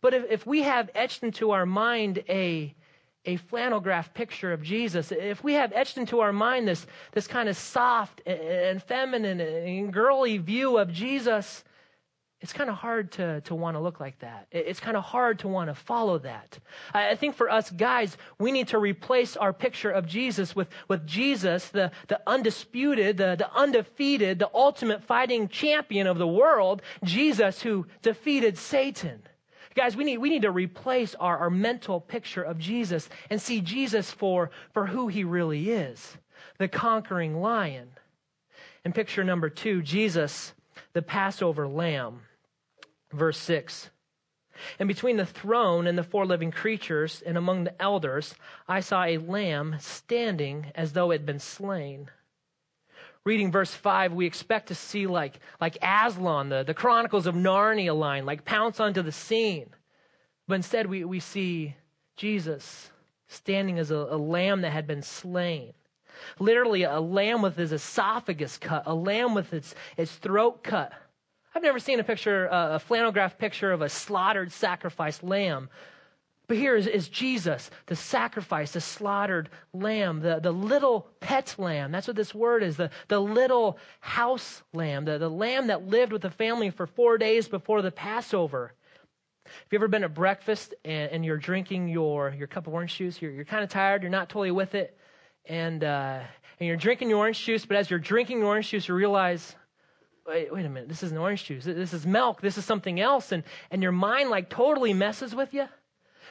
But 0.00 0.14
if, 0.14 0.30
if 0.30 0.46
we 0.46 0.62
have 0.62 0.90
etched 0.94 1.22
into 1.22 1.52
our 1.52 1.66
mind 1.66 2.24
a, 2.28 2.74
a 3.26 3.36
flannel 3.36 3.80
graph 3.80 4.12
picture 4.14 4.52
of 4.52 4.62
Jesus, 4.62 5.12
if 5.12 5.42
we 5.42 5.54
have 5.54 5.72
etched 5.72 5.96
into 5.96 6.20
our 6.20 6.32
mind 6.32 6.68
this, 6.68 6.86
this 7.12 7.26
kind 7.26 7.48
of 7.48 7.56
soft 7.56 8.20
and 8.26 8.82
feminine 8.82 9.40
and 9.40 9.92
girly 9.92 10.38
view 10.38 10.78
of 10.78 10.92
Jesus, 10.92 11.64
it's 12.40 12.52
kind 12.52 12.68
of 12.68 12.76
hard 12.76 13.10
to, 13.12 13.40
to 13.42 13.54
want 13.54 13.74
to 13.74 13.80
look 13.80 14.00
like 14.00 14.18
that. 14.18 14.48
It's 14.50 14.78
kind 14.78 14.98
of 14.98 15.02
hard 15.02 15.38
to 15.38 15.48
want 15.48 15.70
to 15.70 15.74
follow 15.74 16.18
that. 16.18 16.58
I 16.92 17.14
think 17.14 17.36
for 17.36 17.48
us 17.48 17.70
guys, 17.70 18.18
we 18.38 18.52
need 18.52 18.68
to 18.68 18.78
replace 18.78 19.34
our 19.38 19.54
picture 19.54 19.90
of 19.90 20.06
Jesus 20.06 20.54
with, 20.54 20.68
with 20.86 21.06
Jesus, 21.06 21.68
the, 21.68 21.90
the 22.08 22.20
undisputed, 22.26 23.16
the, 23.16 23.36
the 23.36 23.50
undefeated, 23.54 24.38
the 24.38 24.50
ultimate 24.52 25.02
fighting 25.02 25.48
champion 25.48 26.06
of 26.06 26.18
the 26.18 26.28
world, 26.28 26.82
Jesus 27.02 27.62
who 27.62 27.86
defeated 28.02 28.58
Satan. 28.58 29.22
Guys, 29.74 29.96
we 29.96 30.04
need, 30.04 30.18
we 30.18 30.30
need 30.30 30.42
to 30.42 30.50
replace 30.50 31.14
our, 31.16 31.38
our 31.38 31.50
mental 31.50 32.00
picture 32.00 32.42
of 32.42 32.58
Jesus 32.58 33.08
and 33.28 33.40
see 33.40 33.60
Jesus 33.60 34.10
for, 34.10 34.50
for 34.72 34.86
who 34.86 35.08
he 35.08 35.24
really 35.24 35.70
is 35.70 36.16
the 36.58 36.68
conquering 36.68 37.40
lion. 37.40 37.88
And 38.84 38.94
picture 38.94 39.24
number 39.24 39.48
two, 39.48 39.82
Jesus, 39.82 40.52
the 40.92 41.02
Passover 41.02 41.66
lamb. 41.66 42.20
Verse 43.12 43.38
6. 43.38 43.90
And 44.78 44.86
between 44.86 45.16
the 45.16 45.26
throne 45.26 45.88
and 45.88 45.98
the 45.98 46.04
four 46.04 46.26
living 46.26 46.52
creatures 46.52 47.22
and 47.26 47.36
among 47.36 47.64
the 47.64 47.82
elders, 47.82 48.34
I 48.68 48.80
saw 48.80 49.02
a 49.02 49.18
lamb 49.18 49.76
standing 49.80 50.66
as 50.76 50.92
though 50.92 51.10
it 51.10 51.14
had 51.20 51.26
been 51.26 51.40
slain 51.40 52.10
reading 53.24 53.50
verse 53.50 53.72
5, 53.72 54.12
we 54.12 54.26
expect 54.26 54.68
to 54.68 54.74
see 54.74 55.06
like, 55.06 55.40
like 55.60 55.78
Aslan, 55.82 56.50
the, 56.50 56.62
the 56.62 56.74
Chronicles 56.74 57.26
of 57.26 57.34
Narnia 57.34 57.96
line, 57.96 58.26
like 58.26 58.44
pounce 58.44 58.80
onto 58.80 59.02
the 59.02 59.12
scene. 59.12 59.70
But 60.46 60.54
instead, 60.56 60.86
we, 60.86 61.04
we 61.04 61.20
see 61.20 61.74
Jesus 62.16 62.90
standing 63.28 63.78
as 63.78 63.90
a, 63.90 63.96
a 63.96 64.18
lamb 64.18 64.60
that 64.60 64.72
had 64.72 64.86
been 64.86 65.02
slain. 65.02 65.72
Literally, 66.38 66.84
a 66.84 67.00
lamb 67.00 67.42
with 67.42 67.56
his 67.56 67.72
esophagus 67.72 68.58
cut, 68.58 68.84
a 68.86 68.94
lamb 68.94 69.34
with 69.34 69.52
its, 69.52 69.74
its 69.96 70.12
throat 70.12 70.62
cut. 70.62 70.92
I've 71.54 71.62
never 71.62 71.78
seen 71.78 72.00
a 72.00 72.04
picture, 72.04 72.52
uh, 72.52 72.76
a 72.76 72.78
flannel 72.78 73.12
graph 73.12 73.38
picture 73.38 73.72
of 73.72 73.80
a 73.80 73.88
slaughtered, 73.88 74.52
sacrificed 74.52 75.22
lamb. 75.22 75.70
But 76.46 76.58
here 76.58 76.76
is, 76.76 76.86
is, 76.86 77.08
Jesus, 77.08 77.70
the 77.86 77.96
sacrifice, 77.96 78.72
the 78.72 78.80
slaughtered 78.80 79.48
lamb, 79.72 80.20
the, 80.20 80.40
the 80.40 80.52
little 80.52 81.08
pet 81.20 81.54
lamb. 81.56 81.90
That's 81.90 82.06
what 82.06 82.16
this 82.16 82.34
word 82.34 82.62
is 82.62 82.76
the, 82.76 82.90
the 83.08 83.18
little 83.18 83.78
house 84.00 84.62
lamb, 84.74 85.06
the, 85.06 85.16
the 85.16 85.30
lamb 85.30 85.68
that 85.68 85.86
lived 85.86 86.12
with 86.12 86.20
the 86.20 86.30
family 86.30 86.68
for 86.68 86.86
four 86.86 87.16
days 87.16 87.48
before 87.48 87.80
the 87.80 87.90
Passover. 87.90 88.72
Have 89.46 89.66
you 89.70 89.78
ever 89.78 89.88
been 89.88 90.04
at 90.04 90.12
breakfast 90.12 90.74
and, 90.84 91.10
and 91.12 91.24
you're 91.24 91.38
drinking 91.38 91.88
your, 91.88 92.34
your 92.36 92.46
cup 92.46 92.66
of 92.66 92.74
orange 92.74 92.94
juice? 92.94 93.22
You're, 93.22 93.32
you're 93.32 93.44
kind 93.46 93.64
of 93.64 93.70
tired, 93.70 94.02
you're 94.02 94.10
not 94.10 94.28
totally 94.28 94.50
with 94.50 94.74
it, 94.74 94.98
and, 95.46 95.82
uh, 95.82 96.20
and 96.60 96.66
you're 96.66 96.76
drinking 96.76 97.08
your 97.08 97.20
orange 97.20 97.42
juice, 97.42 97.64
but 97.64 97.78
as 97.78 97.88
you're 97.88 97.98
drinking 97.98 98.38
your 98.38 98.48
orange 98.48 98.68
juice, 98.68 98.86
you 98.86 98.94
realize, 98.94 99.54
wait, 100.26 100.52
wait 100.52 100.66
a 100.66 100.68
minute, 100.68 100.90
this 100.90 101.02
isn't 101.02 101.16
orange 101.16 101.44
juice. 101.44 101.64
This 101.64 101.94
is 101.94 102.06
milk. 102.06 102.42
This 102.42 102.58
is 102.58 102.66
something 102.66 103.00
else. 103.00 103.32
And, 103.32 103.44
and 103.70 103.82
your 103.82 103.92
mind 103.92 104.28
like 104.28 104.50
totally 104.50 104.92
messes 104.92 105.34
with 105.34 105.54
you. 105.54 105.68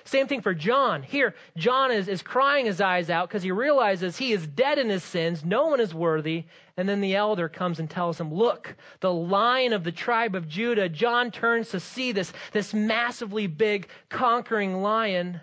Same 0.05 0.27
thing 0.27 0.41
for 0.41 0.53
John. 0.53 1.01
Here, 1.01 1.33
John 1.55 1.91
is, 1.91 2.07
is 2.07 2.21
crying 2.21 2.65
his 2.65 2.81
eyes 2.81 3.09
out 3.09 3.29
because 3.29 3.43
he 3.43 3.51
realizes 3.51 4.17
he 4.17 4.33
is 4.33 4.45
dead 4.45 4.77
in 4.77 4.89
his 4.89 5.03
sins. 5.03 5.45
No 5.45 5.67
one 5.67 5.79
is 5.79 5.93
worthy. 5.93 6.45
And 6.75 6.89
then 6.89 7.01
the 7.01 7.15
elder 7.15 7.47
comes 7.47 7.79
and 7.79 7.89
tells 7.89 8.19
him, 8.19 8.33
Look, 8.33 8.75
the 8.99 9.13
lion 9.13 9.71
of 9.73 9.83
the 9.83 9.91
tribe 9.91 10.35
of 10.35 10.47
Judah. 10.47 10.89
John 10.89 11.31
turns 11.31 11.69
to 11.69 11.79
see 11.79 12.11
this, 12.11 12.33
this 12.51 12.73
massively 12.73 13.47
big, 13.47 13.87
conquering 14.09 14.81
lion. 14.81 15.39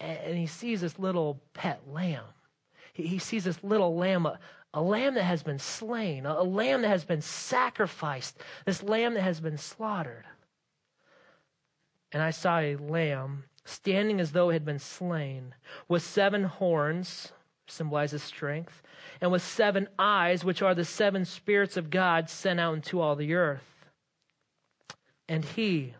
And 0.00 0.36
he 0.36 0.46
sees 0.46 0.80
this 0.80 0.98
little 0.98 1.42
pet 1.52 1.80
lamb. 1.88 2.24
He, 2.92 3.18
sees 3.18 3.44
this 3.44 3.62
little 3.62 3.94
lamb, 3.96 4.24
a, 4.24 4.38
a 4.72 4.80
lamb 4.80 5.14
that 5.14 5.24
has 5.24 5.42
been 5.42 5.58
slain, 5.58 6.24
a 6.24 6.42
lamb 6.42 6.80
that 6.82 6.88
has 6.88 7.04
been 7.04 7.20
sacrificed, 7.20 8.38
this 8.64 8.82
lamb 8.82 9.12
that 9.14 9.22
has 9.22 9.38
been 9.40 9.58
slaughtered. 9.58 10.24
And 12.16 12.22
I 12.22 12.30
saw 12.30 12.60
a 12.60 12.76
lamb 12.76 13.44
standing 13.66 14.20
as 14.20 14.32
though 14.32 14.48
it 14.48 14.54
had 14.54 14.64
been 14.64 14.78
slain, 14.78 15.54
with 15.86 16.02
seven 16.02 16.44
horns, 16.44 17.30
symbolizes 17.68 18.22
strength, 18.22 18.82
and 19.20 19.30
with 19.30 19.42
seven 19.42 19.86
eyes, 19.98 20.42
which 20.42 20.62
are 20.62 20.74
the 20.74 20.86
seven 20.86 21.26
spirits 21.26 21.76
of 21.76 21.90
God 21.90 22.30
sent 22.30 22.58
out 22.58 22.72
into 22.72 23.02
all 23.02 23.16
the 23.16 23.34
earth. 23.34 23.84
And 25.28 25.44
he, 25.44 25.92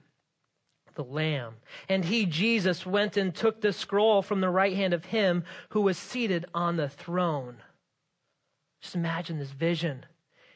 the 0.94 1.04
Lamb, 1.04 1.56
and 1.86 2.02
he, 2.02 2.24
Jesus, 2.24 2.86
went 2.86 3.18
and 3.18 3.34
took 3.34 3.60
the 3.60 3.74
scroll 3.74 4.22
from 4.22 4.40
the 4.40 4.48
right 4.48 4.74
hand 4.74 4.94
of 4.94 5.04
him 5.04 5.44
who 5.68 5.82
was 5.82 5.98
seated 5.98 6.46
on 6.54 6.76
the 6.76 6.88
throne. 6.88 7.58
Just 8.80 8.94
imagine 8.94 9.38
this 9.38 9.50
vision. 9.50 10.06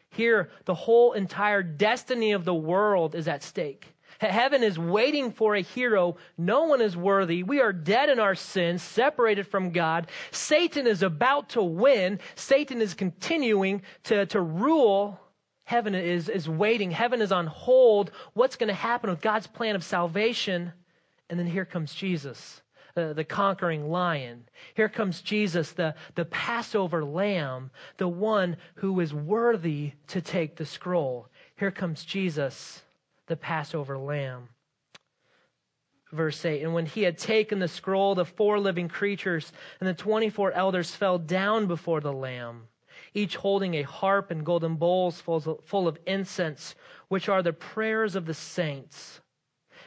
Here, 0.09 0.49
the 0.65 0.75
whole 0.75 1.13
entire 1.13 1.63
destiny 1.63 2.33
of 2.33 2.47
the 2.47 2.55
world 2.55 3.15
is 3.15 3.29
at 3.29 3.43
stake. 3.43 3.95
Heaven 4.29 4.63
is 4.63 4.79
waiting 4.79 5.33
for 5.33 5.55
a 5.55 5.63
hero. 5.63 6.17
No 6.37 6.65
one 6.65 6.83
is 6.83 6.97
worthy. 6.97 7.43
We 7.43 7.61
are 7.61 7.73
dead 7.73 8.11
in 8.11 8.21
our 8.21 8.35
sins, 8.35 8.83
separated 8.83 9.47
from 9.47 9.71
God. 9.71 10.09
Satan 10.31 10.87
is 10.87 11.03
about 11.03 11.51
to 11.51 11.63
win. 11.63 12.21
Satan 12.35 12.83
is 12.83 12.93
continuing 12.93 13.83
to, 14.05 14.27
to 14.27 14.41
rule. 14.41 15.19
Heaven 15.65 15.95
is, 15.95 16.29
is 16.29 16.49
waiting. 16.49 16.91
Heaven 16.91 17.23
is 17.23 17.33
on 17.33 17.47
hold. 17.47 18.11
What's 18.35 18.57
going 18.57 18.69
to 18.69 18.75
happen 18.75 19.09
with 19.09 19.23
God's 19.23 19.47
plan 19.47 19.75
of 19.75 19.85
salvation? 19.85 20.73
And 21.31 21.39
then 21.39 21.47
here 21.47 21.65
comes 21.65 21.95
Jesus. 21.95 22.61
Uh, 22.97 23.13
the 23.13 23.25
conquering 23.25 23.89
lion. 23.89 24.45
Here 24.75 24.89
comes 24.89 25.23
Jesus, 25.23 25.71
the, 25.71 25.95
the 26.17 26.25
Passover 26.25 27.05
lamb, 27.05 27.71
the 27.99 28.09
one 28.09 28.57
who 28.75 28.99
is 28.99 29.15
worthy 29.15 29.93
to 30.09 30.21
take 30.21 30.57
the 30.57 30.67
scroll. 30.67 31.29
Here 31.57 31.71
comes 31.71 32.05
Jesus, 32.05 32.83
the 33.31 33.37
Passover 33.37 33.97
lamb. 33.97 34.49
Verse 36.11 36.45
8 36.45 36.65
And 36.65 36.75
when 36.75 36.85
he 36.85 37.05
had 37.05 37.17
taken 37.17 37.61
the 37.61 37.69
scroll, 37.69 38.17
the 38.17 38.25
four 38.25 38.59
living 38.59 38.89
creatures 38.89 39.53
and 39.79 39.89
the 39.89 39.95
24 39.95 40.51
elders 40.51 40.97
fell 40.97 41.17
down 41.17 41.69
before 41.69 42.01
the 42.01 42.13
lamb, 42.13 42.65
each 43.15 43.37
holding 43.37 43.75
a 43.75 43.83
harp 43.83 44.33
and 44.33 44.45
golden 44.45 44.75
bowls 44.75 45.21
full 45.21 45.87
of 45.87 45.99
incense, 46.09 46.75
which 47.07 47.29
are 47.29 47.41
the 47.41 47.53
prayers 47.53 48.17
of 48.17 48.27
the 48.27 48.35
saints. 48.35 49.21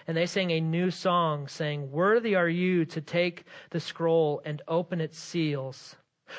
And 0.08 0.16
they 0.16 0.26
sang 0.26 0.52
a 0.52 0.62
new 0.62 0.90
song, 0.90 1.50
saying, 1.50 1.92
Worthy 1.92 2.36
are 2.36 2.48
you 2.48 2.86
to 2.86 3.02
take 3.02 3.44
the 3.72 3.82
scroll 3.82 4.42
and 4.46 4.62
open 4.70 5.02
its 5.02 5.20
seals. 5.20 5.98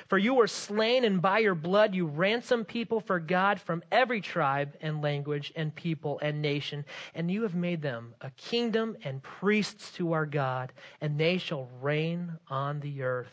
For 0.09 0.19
you 0.19 0.35
were 0.35 0.47
slain, 0.47 1.05
and 1.05 1.21
by 1.21 1.41
your 1.41 1.55
blood 1.55 1.95
you 1.95 2.07
ransomed 2.07 2.67
people 2.69 3.01
for 3.01 3.21
God 3.21 3.61
from 3.61 3.83
every 3.93 4.21
tribe 4.21 4.77
and 4.81 5.03
language 5.03 5.53
and 5.55 5.75
people 5.75 6.19
and 6.23 6.41
nation. 6.41 6.85
And 7.15 7.31
you 7.31 7.43
have 7.43 7.55
made 7.55 7.83
them 7.83 8.15
a 8.21 8.31
kingdom 8.31 8.97
and 9.05 9.23
priests 9.23 9.93
to 9.93 10.13
our 10.13 10.27
God, 10.27 10.73
and 11.01 11.19
they 11.19 11.39
shall 11.39 11.69
reign 11.81 12.33
on 12.49 12.81
the 12.81 13.03
earth. 13.03 13.33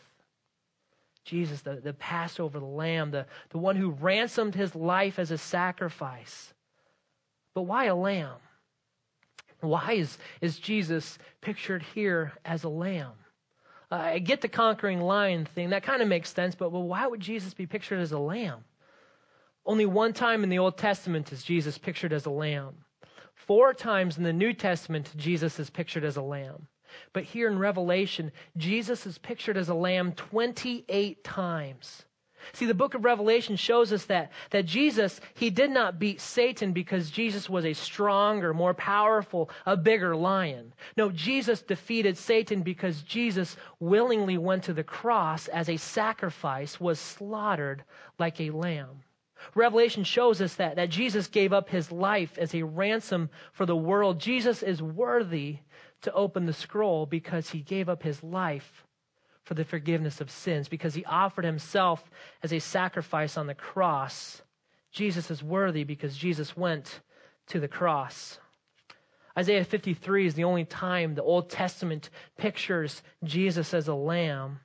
Jesus, 1.24 1.62
the, 1.62 1.76
the 1.76 1.94
Passover 1.94 2.58
the 2.58 2.66
lamb, 2.66 3.10
the, 3.10 3.26
the 3.50 3.58
one 3.58 3.76
who 3.76 3.90
ransomed 3.90 4.54
his 4.54 4.74
life 4.74 5.18
as 5.18 5.30
a 5.30 5.38
sacrifice. 5.38 6.52
But 7.54 7.62
why 7.62 7.84
a 7.86 7.94
lamb? 7.94 8.38
Why 9.60 9.92
is, 9.92 10.18
is 10.40 10.58
Jesus 10.58 11.18
pictured 11.40 11.82
here 11.94 12.32
as 12.44 12.64
a 12.64 12.68
lamb? 12.68 13.12
Uh, 13.92 14.12
I 14.14 14.18
get 14.20 14.40
the 14.40 14.48
conquering 14.48 15.02
lion 15.02 15.44
thing. 15.44 15.68
That 15.70 15.82
kind 15.82 16.00
of 16.00 16.08
makes 16.08 16.32
sense, 16.32 16.54
but 16.54 16.72
well, 16.72 16.82
why 16.82 17.06
would 17.06 17.20
Jesus 17.20 17.52
be 17.52 17.66
pictured 17.66 18.00
as 18.00 18.10
a 18.10 18.18
lamb? 18.18 18.64
Only 19.66 19.84
one 19.84 20.14
time 20.14 20.42
in 20.42 20.48
the 20.48 20.58
Old 20.58 20.78
Testament 20.78 21.30
is 21.30 21.42
Jesus 21.42 21.76
pictured 21.76 22.14
as 22.14 22.24
a 22.24 22.30
lamb. 22.30 22.74
Four 23.34 23.74
times 23.74 24.16
in 24.16 24.24
the 24.24 24.32
New 24.32 24.54
Testament, 24.54 25.12
Jesus 25.18 25.58
is 25.58 25.68
pictured 25.68 26.04
as 26.04 26.16
a 26.16 26.22
lamb. 26.22 26.68
But 27.12 27.24
here 27.24 27.48
in 27.48 27.58
Revelation, 27.58 28.32
Jesus 28.56 29.04
is 29.04 29.18
pictured 29.18 29.58
as 29.58 29.68
a 29.68 29.74
lamb 29.74 30.12
28 30.12 31.22
times. 31.22 32.04
See, 32.52 32.66
the 32.66 32.74
book 32.74 32.94
of 32.94 33.04
Revelation 33.04 33.56
shows 33.56 33.92
us 33.92 34.04
that, 34.06 34.32
that 34.50 34.66
Jesus, 34.66 35.20
he 35.34 35.50
did 35.50 35.70
not 35.70 35.98
beat 35.98 36.20
Satan 36.20 36.72
because 36.72 37.10
Jesus 37.10 37.48
was 37.48 37.64
a 37.64 37.72
stronger, 37.72 38.52
more 38.52 38.74
powerful, 38.74 39.50
a 39.66 39.76
bigger 39.76 40.16
lion. 40.16 40.74
No, 40.96 41.10
Jesus 41.10 41.62
defeated 41.62 42.18
Satan 42.18 42.62
because 42.62 43.02
Jesus 43.02 43.56
willingly 43.80 44.38
went 44.38 44.64
to 44.64 44.74
the 44.74 44.84
cross 44.84 45.48
as 45.48 45.68
a 45.68 45.76
sacrifice, 45.76 46.80
was 46.80 46.98
slaughtered 46.98 47.84
like 48.18 48.40
a 48.40 48.50
lamb. 48.50 49.02
Revelation 49.54 50.04
shows 50.04 50.40
us 50.40 50.54
that, 50.54 50.76
that 50.76 50.90
Jesus 50.90 51.26
gave 51.26 51.52
up 51.52 51.68
his 51.68 51.90
life 51.90 52.38
as 52.38 52.54
a 52.54 52.62
ransom 52.62 53.30
for 53.52 53.66
the 53.66 53.76
world. 53.76 54.20
Jesus 54.20 54.62
is 54.62 54.82
worthy 54.82 55.58
to 56.02 56.12
open 56.12 56.46
the 56.46 56.52
scroll 56.52 57.06
because 57.06 57.50
he 57.50 57.60
gave 57.60 57.88
up 57.88 58.02
his 58.02 58.22
life 58.22 58.84
for 59.44 59.54
the 59.54 59.64
forgiveness 59.64 60.20
of 60.20 60.30
sins 60.30 60.68
because 60.68 60.94
he 60.94 61.04
offered 61.04 61.44
himself 61.44 62.02
as 62.42 62.52
a 62.52 62.58
sacrifice 62.58 63.36
on 63.36 63.46
the 63.46 63.54
cross. 63.54 64.42
Jesus 64.92 65.30
is 65.30 65.42
worthy 65.42 65.84
because 65.84 66.16
Jesus 66.16 66.56
went 66.56 67.00
to 67.48 67.60
the 67.60 67.68
cross. 67.68 68.38
Isaiah 69.36 69.64
53 69.64 70.26
is 70.26 70.34
the 70.34 70.44
only 70.44 70.64
time 70.64 71.14
the 71.14 71.22
Old 71.22 71.48
Testament 71.50 72.10
pictures 72.36 73.02
Jesus 73.24 73.72
as 73.72 73.88
a 73.88 73.94
lamb. 73.94 74.60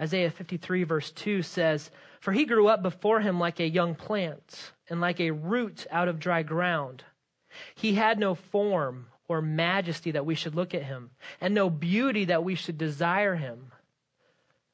Isaiah 0.00 0.30
53, 0.30 0.82
verse 0.82 1.10
2 1.12 1.42
says, 1.42 1.90
For 2.20 2.32
he 2.32 2.44
grew 2.44 2.66
up 2.66 2.82
before 2.82 3.20
him 3.20 3.38
like 3.38 3.60
a 3.60 3.68
young 3.68 3.94
plant, 3.94 4.72
and 4.90 5.00
like 5.00 5.20
a 5.20 5.30
root 5.30 5.86
out 5.90 6.08
of 6.08 6.18
dry 6.18 6.42
ground. 6.42 7.04
He 7.76 7.94
had 7.94 8.18
no 8.18 8.34
form 8.34 9.06
or 9.28 9.40
majesty 9.40 10.10
that 10.10 10.26
we 10.26 10.34
should 10.34 10.56
look 10.56 10.74
at 10.74 10.82
him, 10.82 11.10
and 11.40 11.54
no 11.54 11.70
beauty 11.70 12.24
that 12.26 12.42
we 12.42 12.56
should 12.56 12.78
desire 12.78 13.36
him. 13.36 13.70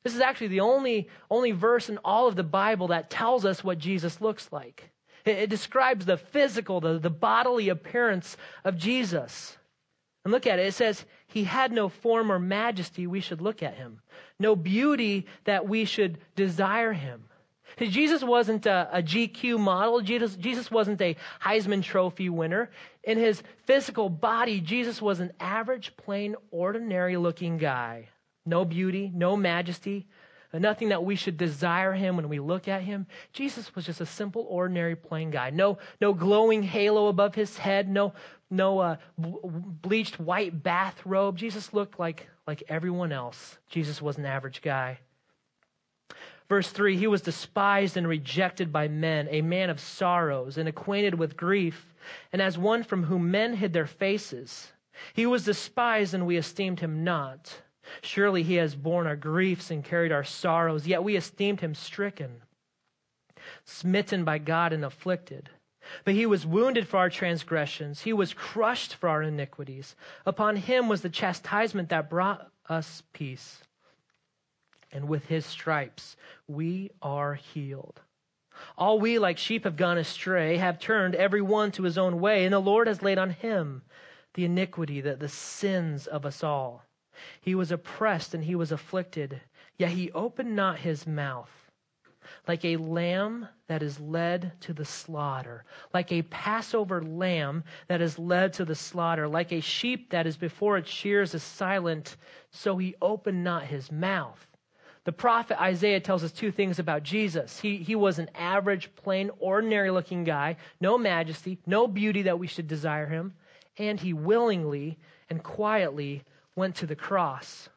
This 0.08 0.14
is 0.14 0.22
actually 0.22 0.48
the 0.48 0.60
only, 0.60 1.06
only 1.30 1.50
verse 1.50 1.90
in 1.90 1.98
all 1.98 2.28
of 2.28 2.34
the 2.34 2.42
Bible 2.42 2.86
that 2.86 3.10
tells 3.10 3.44
us 3.44 3.62
what 3.62 3.76
Jesus 3.76 4.22
looks 4.22 4.48
like. 4.50 4.88
It, 5.26 5.36
it 5.36 5.50
describes 5.50 6.06
the 6.06 6.16
physical, 6.16 6.80
the, 6.80 6.98
the 6.98 7.10
bodily 7.10 7.68
appearance 7.68 8.38
of 8.64 8.78
Jesus. 8.78 9.58
And 10.24 10.32
look 10.32 10.46
at 10.46 10.58
it. 10.58 10.64
It 10.64 10.72
says, 10.72 11.04
He 11.26 11.44
had 11.44 11.72
no 11.72 11.90
form 11.90 12.32
or 12.32 12.38
majesty 12.38 13.06
we 13.06 13.20
should 13.20 13.42
look 13.42 13.62
at 13.62 13.74
him, 13.74 14.00
no 14.40 14.56
beauty 14.56 15.26
that 15.44 15.68
we 15.68 15.84
should 15.84 16.16
desire 16.34 16.94
him. 16.94 17.24
Jesus 17.76 18.24
wasn't 18.24 18.64
a, 18.64 18.88
a, 18.90 19.02
GQ 19.02 19.58
model. 19.60 20.00
Jesus, 20.00 20.36
Jesus 20.36 20.70
wasn't 20.70 21.02
a 21.02 21.16
Heisman 21.42 21.82
Trophy 21.82 22.30
winner. 22.30 22.70
In 23.04 23.18
his 23.18 23.42
physical 23.66 24.08
body, 24.08 24.62
Jesus 24.62 25.02
was 25.02 25.20
an 25.20 25.32
average, 25.38 25.94
plain, 25.98 26.34
ordinary 26.50 27.18
looking 27.18 27.58
guy 27.58 28.08
no 28.48 28.64
beauty, 28.64 29.12
no 29.14 29.36
majesty, 29.36 30.06
nothing 30.52 30.88
that 30.88 31.04
we 31.04 31.14
should 31.14 31.36
desire 31.36 31.92
him 31.92 32.16
when 32.16 32.28
we 32.28 32.40
look 32.40 32.68
at 32.68 32.82
him. 32.82 33.06
Jesus 33.32 33.74
was 33.74 33.84
just 33.84 34.00
a 34.00 34.06
simple, 34.06 34.46
ordinary, 34.48 34.96
plain 34.96 35.30
guy. 35.30 35.50
No, 35.50 35.78
no 36.00 36.14
glowing 36.14 36.62
halo 36.62 37.08
above 37.08 37.34
his 37.34 37.58
head, 37.58 37.88
no, 37.88 38.14
no 38.50 38.78
uh, 38.78 38.96
bleached 39.16 40.18
white 40.18 40.62
bathrobe. 40.62 41.36
Jesus 41.36 41.74
looked 41.74 41.98
like, 41.98 42.28
like 42.46 42.62
everyone 42.68 43.12
else. 43.12 43.58
Jesus 43.68 44.00
was 44.00 44.16
an 44.16 44.24
average 44.24 44.62
guy. 44.62 44.98
Verse 46.48 46.70
3 46.70 46.96
He 46.96 47.06
was 47.06 47.20
despised 47.20 47.96
and 47.96 48.08
rejected 48.08 48.72
by 48.72 48.88
men, 48.88 49.28
a 49.30 49.42
man 49.42 49.68
of 49.68 49.80
sorrows 49.80 50.56
and 50.56 50.68
acquainted 50.68 51.14
with 51.14 51.36
grief, 51.36 51.94
and 52.32 52.40
as 52.40 52.56
one 52.56 52.82
from 52.82 53.04
whom 53.04 53.30
men 53.30 53.54
hid 53.54 53.72
their 53.72 53.86
faces. 53.86 54.72
He 55.12 55.26
was 55.26 55.44
despised, 55.44 56.14
and 56.14 56.26
we 56.26 56.36
esteemed 56.36 56.80
him 56.80 57.04
not. 57.04 57.62
Surely 58.02 58.42
he 58.42 58.56
has 58.56 58.74
borne 58.74 59.06
our 59.06 59.16
griefs 59.16 59.70
and 59.70 59.84
carried 59.84 60.12
our 60.12 60.24
sorrows, 60.24 60.86
yet 60.86 61.04
we 61.04 61.16
esteemed 61.16 61.60
him 61.60 61.74
stricken, 61.74 62.42
smitten 63.64 64.24
by 64.24 64.38
God 64.38 64.72
and 64.72 64.84
afflicted. 64.84 65.50
But 66.04 66.14
he 66.14 66.26
was 66.26 66.46
wounded 66.46 66.86
for 66.86 66.98
our 66.98 67.10
transgressions, 67.10 68.02
he 68.02 68.12
was 68.12 68.34
crushed 68.34 68.94
for 68.94 69.08
our 69.08 69.22
iniquities. 69.22 69.96
Upon 70.26 70.56
him 70.56 70.88
was 70.88 71.02
the 71.02 71.08
chastisement 71.08 71.88
that 71.88 72.10
brought 72.10 72.50
us 72.68 73.02
peace. 73.12 73.62
And 74.92 75.08
with 75.08 75.26
his 75.26 75.46
stripes 75.46 76.16
we 76.46 76.90
are 77.02 77.34
healed. 77.34 78.00
All 78.76 78.98
we 78.98 79.18
like 79.18 79.38
sheep 79.38 79.64
have 79.64 79.76
gone 79.76 79.98
astray, 79.98 80.56
have 80.56 80.78
turned 80.78 81.14
every 81.14 81.42
one 81.42 81.70
to 81.72 81.84
his 81.84 81.96
own 81.96 82.20
way, 82.20 82.44
and 82.44 82.52
the 82.52 82.58
Lord 82.58 82.86
has 82.86 83.02
laid 83.02 83.18
on 83.18 83.30
him 83.30 83.82
the 84.34 84.44
iniquity, 84.44 85.00
the, 85.00 85.16
the 85.16 85.28
sins 85.28 86.06
of 86.06 86.26
us 86.26 86.42
all. 86.42 86.84
He 87.40 87.54
was 87.54 87.72
oppressed 87.72 88.34
and 88.34 88.44
he 88.44 88.54
was 88.54 88.72
afflicted, 88.72 89.40
yet 89.76 89.90
he 89.90 90.12
opened 90.12 90.54
not 90.54 90.78
his 90.78 91.06
mouth. 91.06 91.50
Like 92.46 92.64
a 92.64 92.76
lamb 92.76 93.48
that 93.68 93.82
is 93.82 93.98
led 94.00 94.52
to 94.60 94.72
the 94.72 94.84
slaughter, 94.84 95.64
like 95.94 96.12
a 96.12 96.22
Passover 96.22 97.02
lamb 97.02 97.64
that 97.86 98.02
is 98.02 98.18
led 98.18 98.52
to 98.54 98.64
the 98.64 98.74
slaughter, 98.74 99.26
like 99.26 99.52
a 99.52 99.60
sheep 99.60 100.10
that 100.10 100.26
is 100.26 100.36
before 100.36 100.76
its 100.76 100.90
shears 100.90 101.34
is 101.34 101.42
silent, 101.42 102.16
so 102.50 102.76
he 102.76 102.94
opened 103.00 103.44
not 103.44 103.64
his 103.64 103.90
mouth. 103.90 104.46
The 105.04 105.12
prophet 105.12 105.58
Isaiah 105.58 106.00
tells 106.00 106.22
us 106.22 106.32
two 106.32 106.52
things 106.52 106.78
about 106.78 107.02
Jesus. 107.02 107.60
He, 107.60 107.78
he 107.78 107.94
was 107.94 108.18
an 108.18 108.28
average, 108.34 108.94
plain, 108.94 109.30
ordinary 109.38 109.90
looking 109.90 110.24
guy, 110.24 110.56
no 110.82 110.98
majesty, 110.98 111.56
no 111.64 111.86
beauty 111.88 112.22
that 112.22 112.38
we 112.38 112.46
should 112.46 112.68
desire 112.68 113.06
him, 113.06 113.32
and 113.78 113.98
he 113.98 114.12
willingly 114.12 114.98
and 115.30 115.42
quietly 115.42 116.24
went 116.58 116.74
to 116.76 116.86
the 116.86 116.96
cross. 116.96 117.70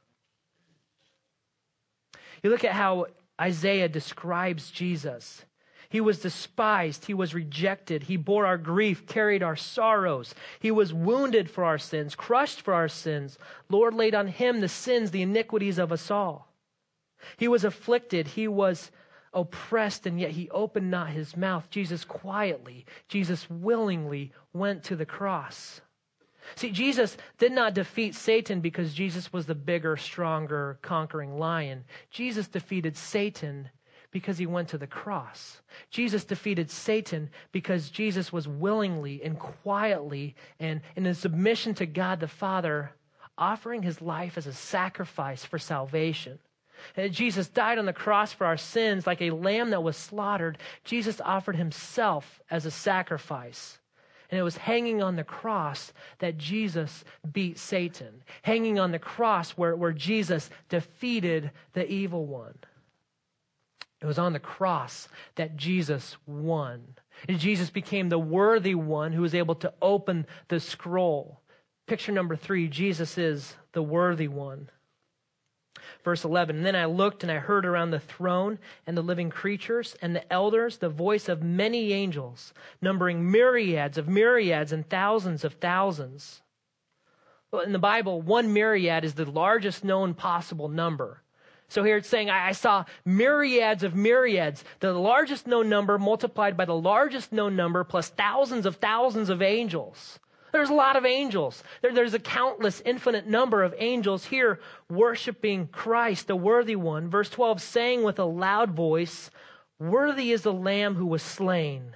You 2.44 2.50
look 2.50 2.66
at 2.66 2.74
how 2.74 3.06
Isaiah 3.40 3.88
describes 3.88 4.72
Jesus. 4.72 5.46
He 5.90 6.02
was 6.02 6.20
despised. 6.20 7.06
He 7.06 7.14
was 7.14 7.34
rejected. 7.34 8.04
He 8.04 8.18
bore 8.18 8.46
our 8.46 8.58
grief, 8.58 9.06
carried 9.06 9.44
our 9.44 9.56
sorrows. 9.56 10.34
He 10.60 10.72
was 10.72 10.94
wounded 10.94 11.50
for 11.50 11.64
our 11.64 11.78
sins, 11.78 12.16
crushed 12.16 12.62
for 12.62 12.74
our 12.74 12.88
sins. 12.88 13.38
Lord 13.70 13.94
laid 13.94 14.16
on 14.16 14.28
him 14.28 14.62
the 14.62 14.70
sins, 14.70 15.12
the 15.12 15.22
iniquities 15.22 15.78
of 15.78 15.92
us 15.92 16.10
all. 16.10 16.52
He 17.38 17.48
was 17.48 17.64
afflicted. 17.64 18.28
He 18.28 18.48
was 18.48 18.90
oppressed, 19.34 20.06
and 20.06 20.20
yet 20.20 20.32
he 20.32 20.50
opened 20.50 20.90
not 20.90 21.10
his 21.10 21.38
mouth. 21.38 21.70
Jesus 21.70 22.04
quietly, 22.04 22.86
Jesus 23.08 23.50
willingly 23.50 24.32
went 24.54 24.84
to 24.86 24.96
the 24.96 25.06
cross. 25.06 25.82
See, 26.56 26.72
Jesus 26.72 27.18
did 27.38 27.52
not 27.52 27.74
defeat 27.74 28.16
Satan 28.16 28.62
because 28.62 28.94
Jesus 28.94 29.32
was 29.32 29.46
the 29.46 29.56
bigger, 29.56 29.98
stronger, 29.98 30.80
conquering 30.82 31.38
lion. 31.38 31.84
Jesus 32.10 32.48
defeated 32.48 32.98
Satan 32.98 33.70
because 34.12 34.38
he 34.38 34.46
went 34.46 34.70
to 34.70 34.78
the 34.78 34.88
cross. 34.88 35.62
Jesus 35.90 36.24
defeated 36.24 36.70
Satan 36.70 37.30
because 37.52 37.90
Jesus 37.90 38.32
was 38.32 38.48
willingly 38.48 39.24
and 39.24 39.40
quietly 39.40 40.36
and 40.60 40.82
in 40.96 41.14
submission 41.14 41.74
to 41.76 41.86
God 41.86 42.20
the 42.20 42.28
Father, 42.28 42.92
offering 43.38 43.82
his 43.82 44.02
life 44.02 44.38
as 44.38 44.48
a 44.48 44.54
sacrifice 44.54 45.46
for 45.46 45.58
salvation. 45.58 46.40
And 46.98 47.14
Jesus 47.14 47.48
died 47.48 47.78
on 47.78 47.86
the 47.86 47.94
cross 47.94 48.34
for 48.34 48.46
our 48.46 48.58
sins 48.58 49.08
like 49.08 49.22
a 49.22 49.32
lamb 49.32 49.70
that 49.70 49.84
was 49.84 49.96
slaughtered. 49.96 50.58
Jesus 50.84 51.22
offered 51.22 51.56
himself 51.56 52.42
as 52.50 52.66
a 52.66 52.72
sacrifice. 52.72 53.80
And 54.32 54.40
it 54.40 54.44
was 54.44 54.56
hanging 54.56 55.04
on 55.04 55.18
the 55.18 55.26
cross 55.26 55.92
that 56.20 56.38
Jesus 56.38 57.04
beat 57.34 57.60
Satan, 57.60 58.24
hanging 58.42 58.80
on 58.80 58.92
the 58.92 59.00
cross 59.00 59.52
where, 59.52 59.76
where 59.76 59.92
Jesus 59.92 60.50
defeated 60.70 61.52
the 61.74 61.86
evil 61.92 62.26
one. 62.26 62.56
It 64.02 64.06
was 64.06 64.18
on 64.18 64.34
the 64.34 64.40
cross 64.40 65.10
that 65.36 65.58
Jesus 65.58 66.16
won. 66.26 66.82
And 67.28 67.40
Jesus 67.40 67.70
became 67.70 68.10
the 68.10 68.18
worthy 68.18 68.74
one 68.74 69.12
who 69.12 69.22
was 69.22 69.36
able 69.36 69.56
to 69.56 69.74
open 69.82 70.26
the 70.48 70.60
scroll. 70.60 71.42
Picture 71.86 72.14
number 72.14 72.36
three 72.36 72.68
Jesus 72.68 73.18
is 73.18 73.56
the 73.74 73.84
worthy 73.84 74.30
one. 74.30 74.70
Verse 76.04 76.24
11 76.24 76.58
And 76.58 76.66
then 76.66 76.76
I 76.76 76.86
looked 76.86 77.24
and 77.24 77.32
I 77.32 77.38
heard 77.38 77.66
around 77.66 77.92
the 77.92 78.00
throne 78.00 78.60
and 78.86 78.98
the 78.98 79.02
living 79.02 79.30
creatures 79.30 79.96
and 80.02 80.16
the 80.16 80.34
elders 80.34 80.78
the 80.78 80.90
voice 80.90 81.30
of 81.30 81.44
many 81.44 81.94
angels, 81.94 82.54
numbering 82.82 83.32
myriads 83.32 83.98
of 83.98 84.08
myriads 84.08 84.72
and 84.72 84.88
thousands 84.90 85.44
of 85.44 85.54
thousands. 85.56 86.42
Well, 87.52 87.62
in 87.62 87.74
the 87.74 87.80
Bible, 87.80 88.22
one 88.22 88.54
myriad 88.54 89.04
is 89.04 89.14
the 89.14 89.30
largest 89.30 89.84
known 89.84 90.14
possible 90.14 90.70
number. 90.70 91.22
So 91.68 91.84
here 91.84 91.98
it's 91.98 92.10
saying, 92.10 92.30
I, 92.30 92.52
saw 92.52 92.84
myriads 93.06 93.84
of 93.84 93.96
myriads, 93.96 94.64
the 94.82 94.92
largest 94.92 95.48
known 95.48 95.70
number 95.70 95.98
multiplied 95.98 96.58
by 96.58 96.66
the 96.66 96.76
largest 96.76 97.32
known 97.32 97.56
number 97.56 97.84
plus 97.86 98.10
thousands 98.10 98.66
of 98.66 98.78
thousands 98.78 99.30
of 99.30 99.42
angels. 99.42 100.20
There's 100.52 100.70
a 100.70 100.74
lot 100.74 100.96
of 100.96 101.06
angels. 101.06 101.64
There, 101.82 101.94
there's 101.94 102.14
a 102.14 102.20
countless, 102.20 102.82
infinite 102.86 103.28
number 103.28 103.64
of 103.64 103.76
angels 103.78 104.26
here 104.26 104.60
worshiping 104.90 105.68
Christ, 105.68 106.28
the 106.28 106.36
worthy 106.36 106.76
one. 106.76 107.10
Verse 107.10 107.30
12, 107.30 107.62
saying 107.62 108.04
with 108.04 108.20
a 108.20 108.26
loud 108.26 108.72
voice, 108.72 109.30
Worthy 109.80 110.32
is 110.32 110.44
the 110.44 110.54
Lamb 110.54 110.96
who 110.96 111.08
was 111.08 111.24
slain 111.24 111.96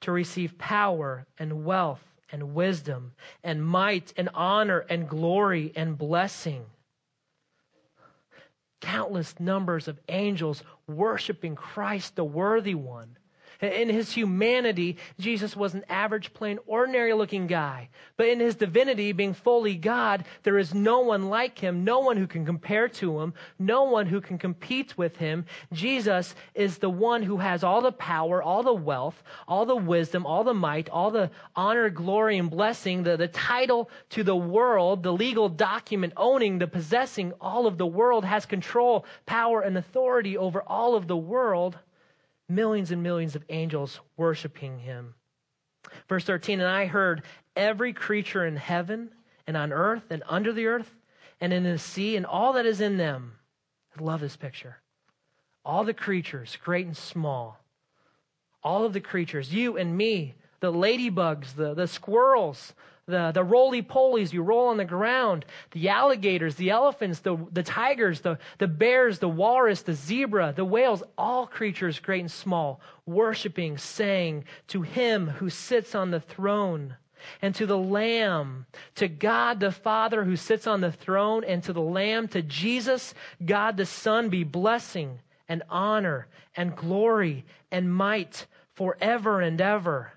to 0.00 0.12
receive 0.12 0.58
power 0.58 1.26
and 1.38 1.64
wealth 1.64 2.02
and 2.30 2.54
wisdom 2.54 3.12
and 3.44 3.64
might 3.64 4.12
and 4.16 4.28
honor 4.34 4.84
and 4.88 5.08
glory 5.08 5.72
and 5.76 5.96
blessing 5.96 6.64
countless 8.82 9.38
numbers 9.40 9.88
of 9.88 9.98
angels 10.08 10.62
worshiping 10.86 11.54
Christ, 11.54 12.16
the 12.16 12.24
worthy 12.24 12.74
one. 12.74 13.16
In 13.62 13.88
his 13.88 14.10
humanity, 14.10 14.96
Jesus 15.20 15.56
was 15.56 15.74
an 15.74 15.84
average, 15.88 16.34
plain, 16.34 16.58
ordinary 16.66 17.14
looking 17.14 17.46
guy. 17.46 17.90
But 18.16 18.26
in 18.26 18.40
his 18.40 18.56
divinity, 18.56 19.12
being 19.12 19.34
fully 19.34 19.76
God, 19.76 20.24
there 20.42 20.58
is 20.58 20.74
no 20.74 20.98
one 20.98 21.30
like 21.30 21.60
him, 21.60 21.84
no 21.84 22.00
one 22.00 22.16
who 22.16 22.26
can 22.26 22.44
compare 22.44 22.88
to 22.88 23.20
him, 23.20 23.34
no 23.60 23.84
one 23.84 24.06
who 24.06 24.20
can 24.20 24.36
compete 24.36 24.98
with 24.98 25.16
him. 25.16 25.46
Jesus 25.72 26.34
is 26.56 26.78
the 26.78 26.90
one 26.90 27.22
who 27.22 27.36
has 27.36 27.62
all 27.62 27.80
the 27.80 27.92
power, 27.92 28.42
all 28.42 28.64
the 28.64 28.74
wealth, 28.74 29.22
all 29.46 29.64
the 29.64 29.76
wisdom, 29.76 30.26
all 30.26 30.42
the 30.42 30.52
might, 30.52 30.90
all 30.90 31.12
the 31.12 31.30
honor, 31.54 31.88
glory, 31.88 32.38
and 32.38 32.50
blessing, 32.50 33.04
the, 33.04 33.16
the 33.16 33.28
title 33.28 33.88
to 34.10 34.24
the 34.24 34.34
world, 34.34 35.04
the 35.04 35.12
legal 35.12 35.48
document 35.48 36.14
owning, 36.16 36.58
the 36.58 36.66
possessing 36.66 37.32
all 37.40 37.68
of 37.68 37.78
the 37.78 37.86
world, 37.86 38.24
has 38.24 38.44
control, 38.44 39.06
power, 39.24 39.60
and 39.60 39.78
authority 39.78 40.36
over 40.36 40.62
all 40.62 40.96
of 40.96 41.06
the 41.06 41.16
world 41.16 41.78
millions 42.54 42.90
and 42.90 43.02
millions 43.02 43.34
of 43.34 43.44
angels 43.48 44.00
worshiping 44.16 44.78
him. 44.78 45.14
Verse 46.08 46.24
13, 46.24 46.60
and 46.60 46.68
I 46.68 46.86
heard 46.86 47.22
every 47.56 47.92
creature 47.92 48.46
in 48.46 48.56
heaven 48.56 49.10
and 49.46 49.56
on 49.56 49.72
earth 49.72 50.10
and 50.10 50.22
under 50.28 50.52
the 50.52 50.66
earth 50.66 50.94
and 51.40 51.52
in 51.52 51.64
the 51.64 51.78
sea 51.78 52.16
and 52.16 52.24
all 52.24 52.54
that 52.54 52.66
is 52.66 52.80
in 52.80 52.96
them. 52.96 53.32
I 53.98 54.02
love 54.02 54.20
this 54.20 54.36
picture. 54.36 54.76
All 55.64 55.84
the 55.84 55.94
creatures, 55.94 56.56
great 56.62 56.86
and 56.86 56.96
small, 56.96 57.58
all 58.64 58.84
of 58.84 58.92
the 58.92 59.00
creatures, 59.00 59.52
you 59.52 59.76
and 59.76 59.96
me, 59.96 60.34
the 60.60 60.72
ladybugs, 60.72 61.54
the, 61.54 61.74
the 61.74 61.86
squirrels, 61.86 62.74
the, 63.06 63.32
the 63.32 63.42
roly 63.42 63.82
polies 63.82 64.32
you 64.32 64.42
roll 64.42 64.68
on 64.68 64.76
the 64.76 64.84
ground, 64.84 65.44
the 65.72 65.88
alligators, 65.88 66.54
the 66.54 66.70
elephants, 66.70 67.20
the, 67.20 67.36
the 67.52 67.62
tigers, 67.62 68.20
the, 68.20 68.38
the 68.58 68.68
bears, 68.68 69.18
the 69.18 69.28
walrus, 69.28 69.82
the 69.82 69.94
zebra, 69.94 70.52
the 70.54 70.64
whales, 70.64 71.02
all 71.18 71.46
creatures 71.46 71.98
great 71.98 72.20
and 72.20 72.30
small, 72.30 72.80
worshiping, 73.06 73.76
saying 73.76 74.44
to 74.68 74.82
him 74.82 75.26
who 75.26 75.50
sits 75.50 75.94
on 75.94 76.10
the 76.10 76.20
throne 76.20 76.96
and 77.40 77.54
to 77.54 77.66
the 77.66 77.78
Lamb, 77.78 78.66
to 78.96 79.08
God 79.08 79.60
the 79.60 79.72
Father 79.72 80.24
who 80.24 80.36
sits 80.36 80.66
on 80.66 80.80
the 80.80 80.92
throne, 80.92 81.44
and 81.44 81.62
to 81.62 81.72
the 81.72 81.80
Lamb, 81.80 82.28
to 82.28 82.42
Jesus, 82.42 83.14
God 83.44 83.76
the 83.76 83.86
Son, 83.86 84.28
be 84.28 84.44
blessing 84.44 85.20
and 85.48 85.62
honor 85.68 86.26
and 86.56 86.76
glory 86.76 87.44
and 87.70 87.92
might 87.92 88.46
forever 88.74 89.40
and 89.40 89.60
ever. 89.60 90.12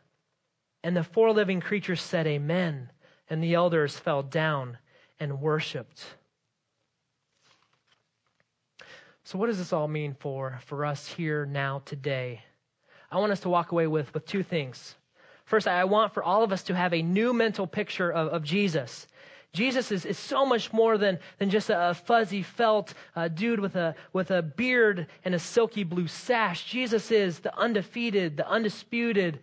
And 0.85 0.95
the 0.95 1.03
four 1.03 1.31
living 1.31 1.61
creatures 1.61 1.99
said, 1.99 2.27
Amen. 2.27 2.91
And 3.27 3.43
the 3.43 3.55
elders 3.55 3.97
fell 3.97 4.21
down 4.21 4.77
and 5.19 5.41
worshiped. 5.41 6.05
So, 9.23 9.39
what 9.39 9.47
does 9.47 9.57
this 9.57 9.73
all 9.73 9.87
mean 9.87 10.13
for, 10.19 10.59
for 10.67 10.85
us 10.85 11.07
here 11.07 11.47
now 11.47 11.81
today? 11.85 12.43
I 13.11 13.17
want 13.17 13.31
us 13.31 13.39
to 13.39 13.49
walk 13.49 13.71
away 13.71 13.87
with, 13.87 14.13
with 14.13 14.27
two 14.27 14.43
things. 14.43 14.93
First, 15.45 15.67
I 15.67 15.85
want 15.85 16.13
for 16.13 16.21
all 16.21 16.43
of 16.43 16.51
us 16.51 16.61
to 16.65 16.75
have 16.75 16.93
a 16.93 17.01
new 17.01 17.33
mental 17.33 17.65
picture 17.65 18.11
of, 18.11 18.27
of 18.27 18.43
Jesus. 18.43 19.07
Jesus 19.53 19.91
is, 19.91 20.05
is 20.05 20.19
so 20.19 20.45
much 20.45 20.71
more 20.71 20.99
than, 20.99 21.17
than 21.39 21.49
just 21.49 21.71
a, 21.71 21.95
fuzzy 21.95 22.43
felt 22.43 22.93
uh, 23.15 23.27
dude 23.27 23.59
with 23.59 23.75
a, 23.75 23.95
with 24.13 24.29
a 24.29 24.43
beard 24.43 25.07
and 25.23 25.33
a 25.33 25.39
silky 25.39 25.83
blue 25.83 26.07
sash. 26.07 26.65
Jesus 26.65 27.09
is 27.09 27.39
the 27.39 27.57
undefeated, 27.57 28.37
the 28.37 28.47
undisputed, 28.47 29.39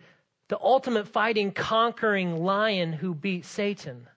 the 0.53 0.59
ultimate 0.61 1.07
fighting, 1.07 1.51
conquering 1.51 2.43
lion 2.43 2.93
who 2.93 3.15
beat 3.15 3.43
Satan. 3.43 4.07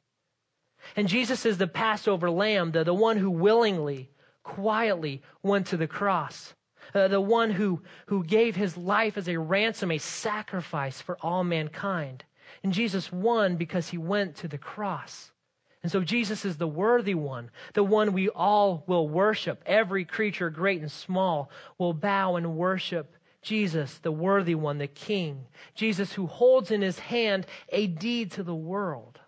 And 0.94 1.08
Jesus 1.08 1.46
is 1.46 1.56
the 1.56 1.66
Passover 1.66 2.30
lamb, 2.30 2.72
the, 2.72 2.84
the 2.84 2.92
one 2.92 3.16
who 3.16 3.30
willingly, 3.30 4.10
quietly 4.42 5.22
went 5.42 5.68
to 5.68 5.78
the 5.78 5.86
cross. 5.86 6.52
Uh, 6.94 7.08
the 7.08 7.22
one 7.22 7.50
who, 7.50 7.80
who 8.08 8.22
gave 8.22 8.54
his 8.54 8.76
life 8.76 9.16
as 9.16 9.30
a 9.30 9.38
ransom, 9.38 9.90
a 9.90 9.96
sacrifice 9.96 11.00
for 11.00 11.16
all 11.22 11.42
mankind. 11.42 12.22
And 12.62 12.74
Jesus 12.74 13.10
won 13.10 13.56
because 13.56 13.88
he 13.88 13.96
went 13.96 14.36
to 14.36 14.48
the 14.48 14.58
cross. 14.58 15.32
And 15.82 15.90
so 15.90 16.02
Jesus 16.02 16.44
is 16.44 16.58
the 16.58 16.68
worthy 16.68 17.14
one, 17.14 17.50
the 17.72 17.82
one 17.82 18.12
we 18.12 18.28
all 18.28 18.84
will 18.86 19.08
worship. 19.08 19.62
Every 19.64 20.04
creature, 20.04 20.50
great 20.50 20.82
and 20.82 20.92
small, 20.92 21.50
will 21.78 21.94
bow 21.94 22.36
and 22.36 22.58
worship 22.58 23.16
Jesus, 23.46 23.98
the 23.98 24.10
worthy 24.10 24.56
one, 24.56 24.78
the 24.78 24.88
King. 24.88 25.46
Jesus, 25.76 26.12
who 26.14 26.26
holds 26.26 26.72
in 26.72 26.82
his 26.82 26.98
hand 26.98 27.46
a 27.68 27.86
deed 27.86 28.32
to 28.32 28.42
the 28.42 28.52
world. 28.52 29.20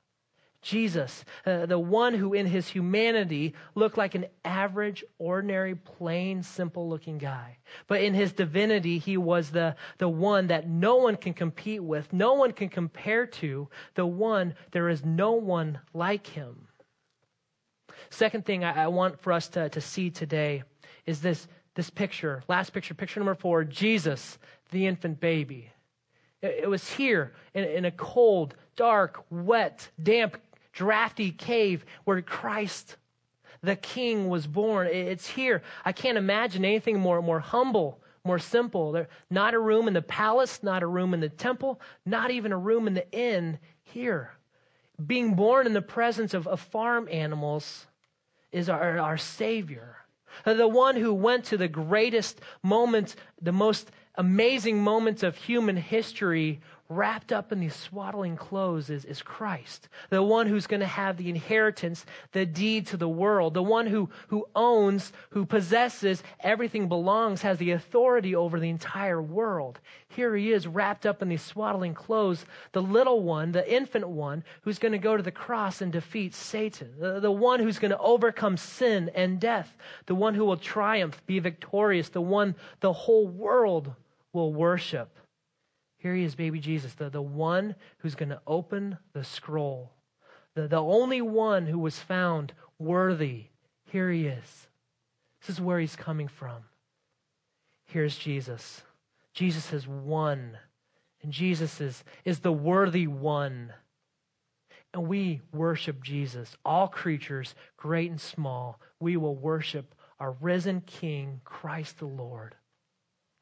Jesus, 0.61 1.25
uh, 1.47 1.67
the 1.67 1.79
one 1.79 2.15
who 2.15 2.35
in 2.35 2.47
his 2.47 2.67
humanity 2.67 3.55
looked 3.77 3.97
like 3.97 4.17
an 4.17 4.27
average, 4.45 5.05
ordinary, 5.21 5.77
plain, 5.77 6.43
simple 6.43 6.89
looking 6.89 7.19
guy. 7.19 7.59
But 7.87 8.03
in 8.03 8.13
his 8.13 8.33
divinity, 8.33 8.99
he 8.99 9.17
was 9.17 9.51
the, 9.51 9.77
the 9.99 10.09
one 10.09 10.49
that 10.49 10.69
no 10.69 10.97
one 10.97 11.15
can 11.15 11.33
compete 11.33 11.85
with, 11.85 12.13
no 12.13 12.35
one 12.35 12.51
can 12.51 12.71
compare 12.71 13.25
to, 13.25 13.69
the 13.95 14.05
one, 14.05 14.55
there 14.73 14.89
is 14.89 15.05
no 15.05 15.35
one 15.35 15.79
like 15.95 16.27
him. 16.27 16.67
Second 18.11 18.45
thing 18.45 18.65
I, 18.65 18.83
I 18.83 18.87
want 18.89 19.21
for 19.21 19.33
us 19.33 19.47
to, 19.51 19.69
to 19.69 19.81
see 19.81 20.11
today 20.11 20.65
is 21.07 21.21
this 21.21 21.47
this 21.79 21.91
picture, 21.91 22.43
last 22.49 22.71
picture, 22.71 22.93
picture 22.93 23.21
number 23.21 23.37
four, 23.37 23.63
Jesus, 23.63 24.37
the 24.73 24.89
infant 24.89 25.21
baby. 25.21 25.71
It, 26.43 26.63
it 26.65 26.69
was 26.69 26.91
here 26.91 27.35
in, 27.55 27.63
in 27.63 27.85
a 27.85 27.93
cold, 27.93 28.57
dark, 28.75 29.25
wet, 29.31 29.89
damp, 30.03 30.39
drafty 30.73 31.31
cave 31.31 31.85
where 32.03 32.21
Christ, 32.21 32.97
the 33.63 33.77
King, 33.77 34.29
was 34.29 34.45
born. 34.45 34.89
It's 34.89 35.29
here. 35.29 35.63
I 35.85 35.93
can't 35.93 36.19
imagine 36.19 36.65
anything 36.65 36.99
more, 36.99 37.23
more 37.23 37.39
humble, 37.39 38.01
more 38.25 38.41
simple. 38.41 38.91
There, 38.91 39.07
not 39.31 39.55
a 39.55 39.61
room 39.61 39.87
in 39.87 39.95
the 39.95 40.03
palace, 40.03 40.65
not 40.65 40.83
a 40.83 40.87
room 40.89 41.15
in 41.15 41.21
the 41.21 41.29
temple, 41.29 41.81
not 42.05 42.33
even 42.33 42.51
a 42.51 42.59
room 42.59 42.89
in 42.89 42.95
the 42.95 43.09
inn 43.13 43.57
here. 43.85 44.33
Being 45.07 45.35
born 45.35 45.65
in 45.65 45.75
the 45.75 45.81
presence 45.81 46.35
of, 46.35 46.49
of 46.49 46.59
farm 46.59 47.09
animals 47.09 47.87
is 48.51 48.69
our, 48.69 48.99
our 48.99 49.17
Savior. 49.17 49.98
Uh, 50.45 50.55
the 50.55 50.69
one 50.69 50.97
who 50.97 51.13
went 51.13 51.45
to 51.45 51.57
the 51.57 51.69
greatest 51.69 52.41
moments, 52.63 53.17
the 53.41 53.53
most 53.53 53.91
amazing 54.17 54.83
moments 54.83 55.23
of 55.23 55.37
human 55.37 55.77
history 55.77 56.61
wrapped 56.91 57.33
up 57.33 57.53
in 57.53 57.61
these 57.61 57.75
swaddling 57.75 58.35
clothes 58.35 58.89
is, 58.89 59.05
is 59.05 59.21
Christ, 59.21 59.89
the 60.09 60.23
one 60.23 60.47
who's 60.47 60.67
going 60.67 60.81
to 60.81 60.87
have 60.87 61.19
the 61.19 61.29
inheritance, 61.29 62.07
the 62.33 62.47
deed 62.47 62.87
to 62.87 62.97
the 62.97 63.09
world, 63.09 63.53
the 63.53 63.63
one 63.63 63.87
who, 63.87 64.09
who 64.29 64.47
owns, 64.57 65.13
who 65.31 65.45
possesses, 65.45 66.23
everything 66.41 66.89
belongs, 66.89 67.43
has 67.43 67.59
the 67.59 67.73
authority 67.73 68.35
over 68.35 68.59
the 68.59 68.71
entire 68.71 69.21
world. 69.21 69.81
Here 70.09 70.35
he 70.35 70.51
is 70.51 70.67
wrapped 70.67 71.05
up 71.05 71.21
in 71.21 71.29
these 71.29 71.43
swaddling 71.43 71.93
clothes, 71.93 72.47
the 72.73 72.81
little 72.81 73.23
one, 73.23 73.53
the 73.53 73.71
infant 73.71 74.09
one, 74.09 74.43
who's 74.63 74.79
going 74.79 74.93
to 74.93 74.99
go 74.99 75.15
to 75.15 75.23
the 75.23 75.31
cross 75.31 75.83
and 75.83 75.93
defeat 75.93 76.35
Satan, 76.35 76.95
the, 76.99 77.21
the 77.21 77.31
one 77.31 77.61
who's 77.61 77.79
going 77.79 77.91
to 77.91 77.99
overcome 77.99 78.57
sin 78.57 79.11
and 79.15 79.39
death, 79.39 79.77
the 80.07 80.15
one 80.15 80.35
who 80.35 80.47
will 80.47 80.57
triumph, 80.57 81.21
be 81.27 81.39
victorious, 81.39 82.09
the 82.09 82.23
one 82.23 82.55
the 82.81 82.95
whole 82.95 83.29
world 83.29 83.93
will 84.33 84.55
worship. 84.55 85.11
Here 85.99 86.15
he 86.15 86.25
is, 86.25 86.35
baby 86.35 86.61
Jesus, 86.61 86.95
the, 86.95 87.11
the 87.11 87.21
one 87.21 87.75
who's 87.99 88.15
going 88.15 88.29
to 88.29 88.41
open 88.47 88.99
the 89.13 89.25
scroll, 89.25 89.93
the, 90.55 90.69
the 90.69 90.81
only 90.81 91.21
one 91.21 91.67
who 91.67 91.79
was 91.79 91.99
found 91.99 92.53
worthy. 92.79 93.47
Here 93.85 94.11
he 94.11 94.27
is. 94.27 94.69
This 95.41 95.57
is 95.57 95.61
where 95.61 95.81
he's 95.81 95.97
coming 95.97 96.29
from. 96.29 96.63
Here's 97.87 98.17
Jesus. 98.17 98.83
Jesus 99.35 99.71
has 99.71 99.87
won, 99.87 100.59
and 101.23 101.33
Jesus 101.33 101.81
is, 101.81 102.05
is 102.25 102.41
the 102.41 102.53
worthy 102.53 103.07
one. 103.07 103.73
And 104.95 105.07
we 105.09 105.41
worship 105.53 106.03
Jesus. 106.03 106.57
All 106.65 106.89
creatures, 106.89 107.55
great 107.77 108.11
and 108.11 108.21
small, 108.21 108.81
we 109.01 109.17
will 109.17 109.37
worship 109.37 109.95
our 110.21 110.33
risen 110.41 110.81
King, 110.83 111.41
Christ 111.45 111.99
the 111.99 112.07
Lord. 112.07 112.55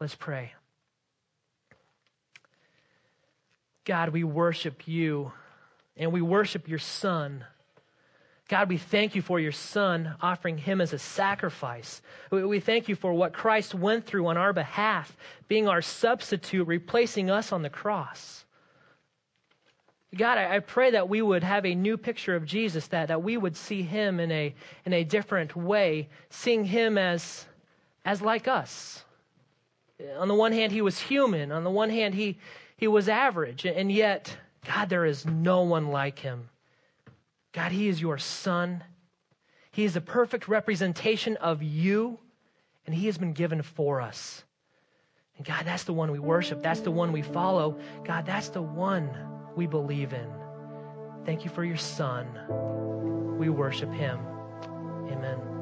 Let's 0.00 0.14
pray. 0.14 0.52
God, 3.86 4.08
we 4.10 4.24
worship 4.24 4.86
you 4.86 5.32
and 5.96 6.12
we 6.12 6.20
worship 6.20 6.68
your 6.68 6.80
Son. 6.80 7.44
God, 8.48 8.68
we 8.68 8.78
thank 8.78 9.14
you 9.14 9.22
for 9.22 9.40
your 9.40 9.52
Son, 9.52 10.16
offering 10.20 10.58
him 10.58 10.80
as 10.80 10.92
a 10.92 10.98
sacrifice. 10.98 12.02
We 12.30 12.60
thank 12.60 12.88
you 12.88 12.96
for 12.96 13.12
what 13.12 13.32
Christ 13.32 13.74
went 13.74 14.04
through 14.04 14.26
on 14.26 14.36
our 14.36 14.52
behalf, 14.52 15.16
being 15.48 15.68
our 15.68 15.80
substitute, 15.80 16.66
replacing 16.66 17.30
us 17.30 17.52
on 17.52 17.62
the 17.62 17.70
cross. 17.70 18.44
God, 20.16 20.38
I, 20.38 20.60
pray 20.60 20.92
that 20.92 21.08
we 21.08 21.22
would 21.22 21.44
have 21.44 21.64
a 21.64 21.74
new 21.74 21.96
picture 21.96 22.34
of 22.34 22.44
Jesus, 22.44 22.86
that, 22.88 23.08
that 23.08 23.22
we 23.22 23.36
would 23.36 23.56
see 23.56 23.82
him 23.82 24.18
in 24.18 24.32
a, 24.32 24.54
in 24.84 24.92
a 24.92 25.04
different 25.04 25.54
way, 25.54 26.08
seeing 26.30 26.64
him 26.64 26.98
as, 26.98 27.46
as 28.04 28.22
like 28.22 28.48
us. 28.48 29.04
On 30.18 30.28
the 30.28 30.34
one 30.34 30.52
hand, 30.52 30.72
he 30.72 30.82
was 30.82 30.98
human. 30.98 31.52
On 31.52 31.64
the 31.64 31.70
one 31.70 31.90
hand, 31.90 32.14
he, 32.14 32.38
he 32.76 32.88
was 32.88 33.08
average, 33.08 33.64
and 33.64 33.90
yet, 33.90 34.36
God, 34.66 34.88
there 34.88 35.04
is 35.04 35.24
no 35.24 35.62
one 35.62 35.88
like 35.88 36.18
him. 36.18 36.48
God, 37.52 37.72
he 37.72 37.88
is 37.88 38.00
your 38.00 38.18
son. 38.18 38.84
He 39.70 39.84
is 39.84 39.96
a 39.96 40.00
perfect 40.00 40.46
representation 40.46 41.36
of 41.36 41.62
you, 41.62 42.18
and 42.84 42.94
he 42.94 43.06
has 43.06 43.16
been 43.16 43.32
given 43.32 43.62
for 43.62 44.00
us. 44.00 44.44
And 45.38 45.46
God, 45.46 45.64
that's 45.64 45.84
the 45.84 45.92
one 45.92 46.10
we 46.10 46.18
worship. 46.18 46.62
That's 46.62 46.80
the 46.80 46.90
one 46.90 47.12
we 47.12 47.22
follow. 47.22 47.78
God, 48.04 48.26
that's 48.26 48.48
the 48.48 48.62
one 48.62 49.10
we 49.54 49.66
believe 49.66 50.12
in. 50.12 50.30
Thank 51.24 51.44
you 51.44 51.50
for 51.50 51.64
your 51.64 51.76
son. 51.76 52.26
We 53.38 53.48
worship 53.48 53.92
him. 53.92 54.18
Amen. 55.10 55.55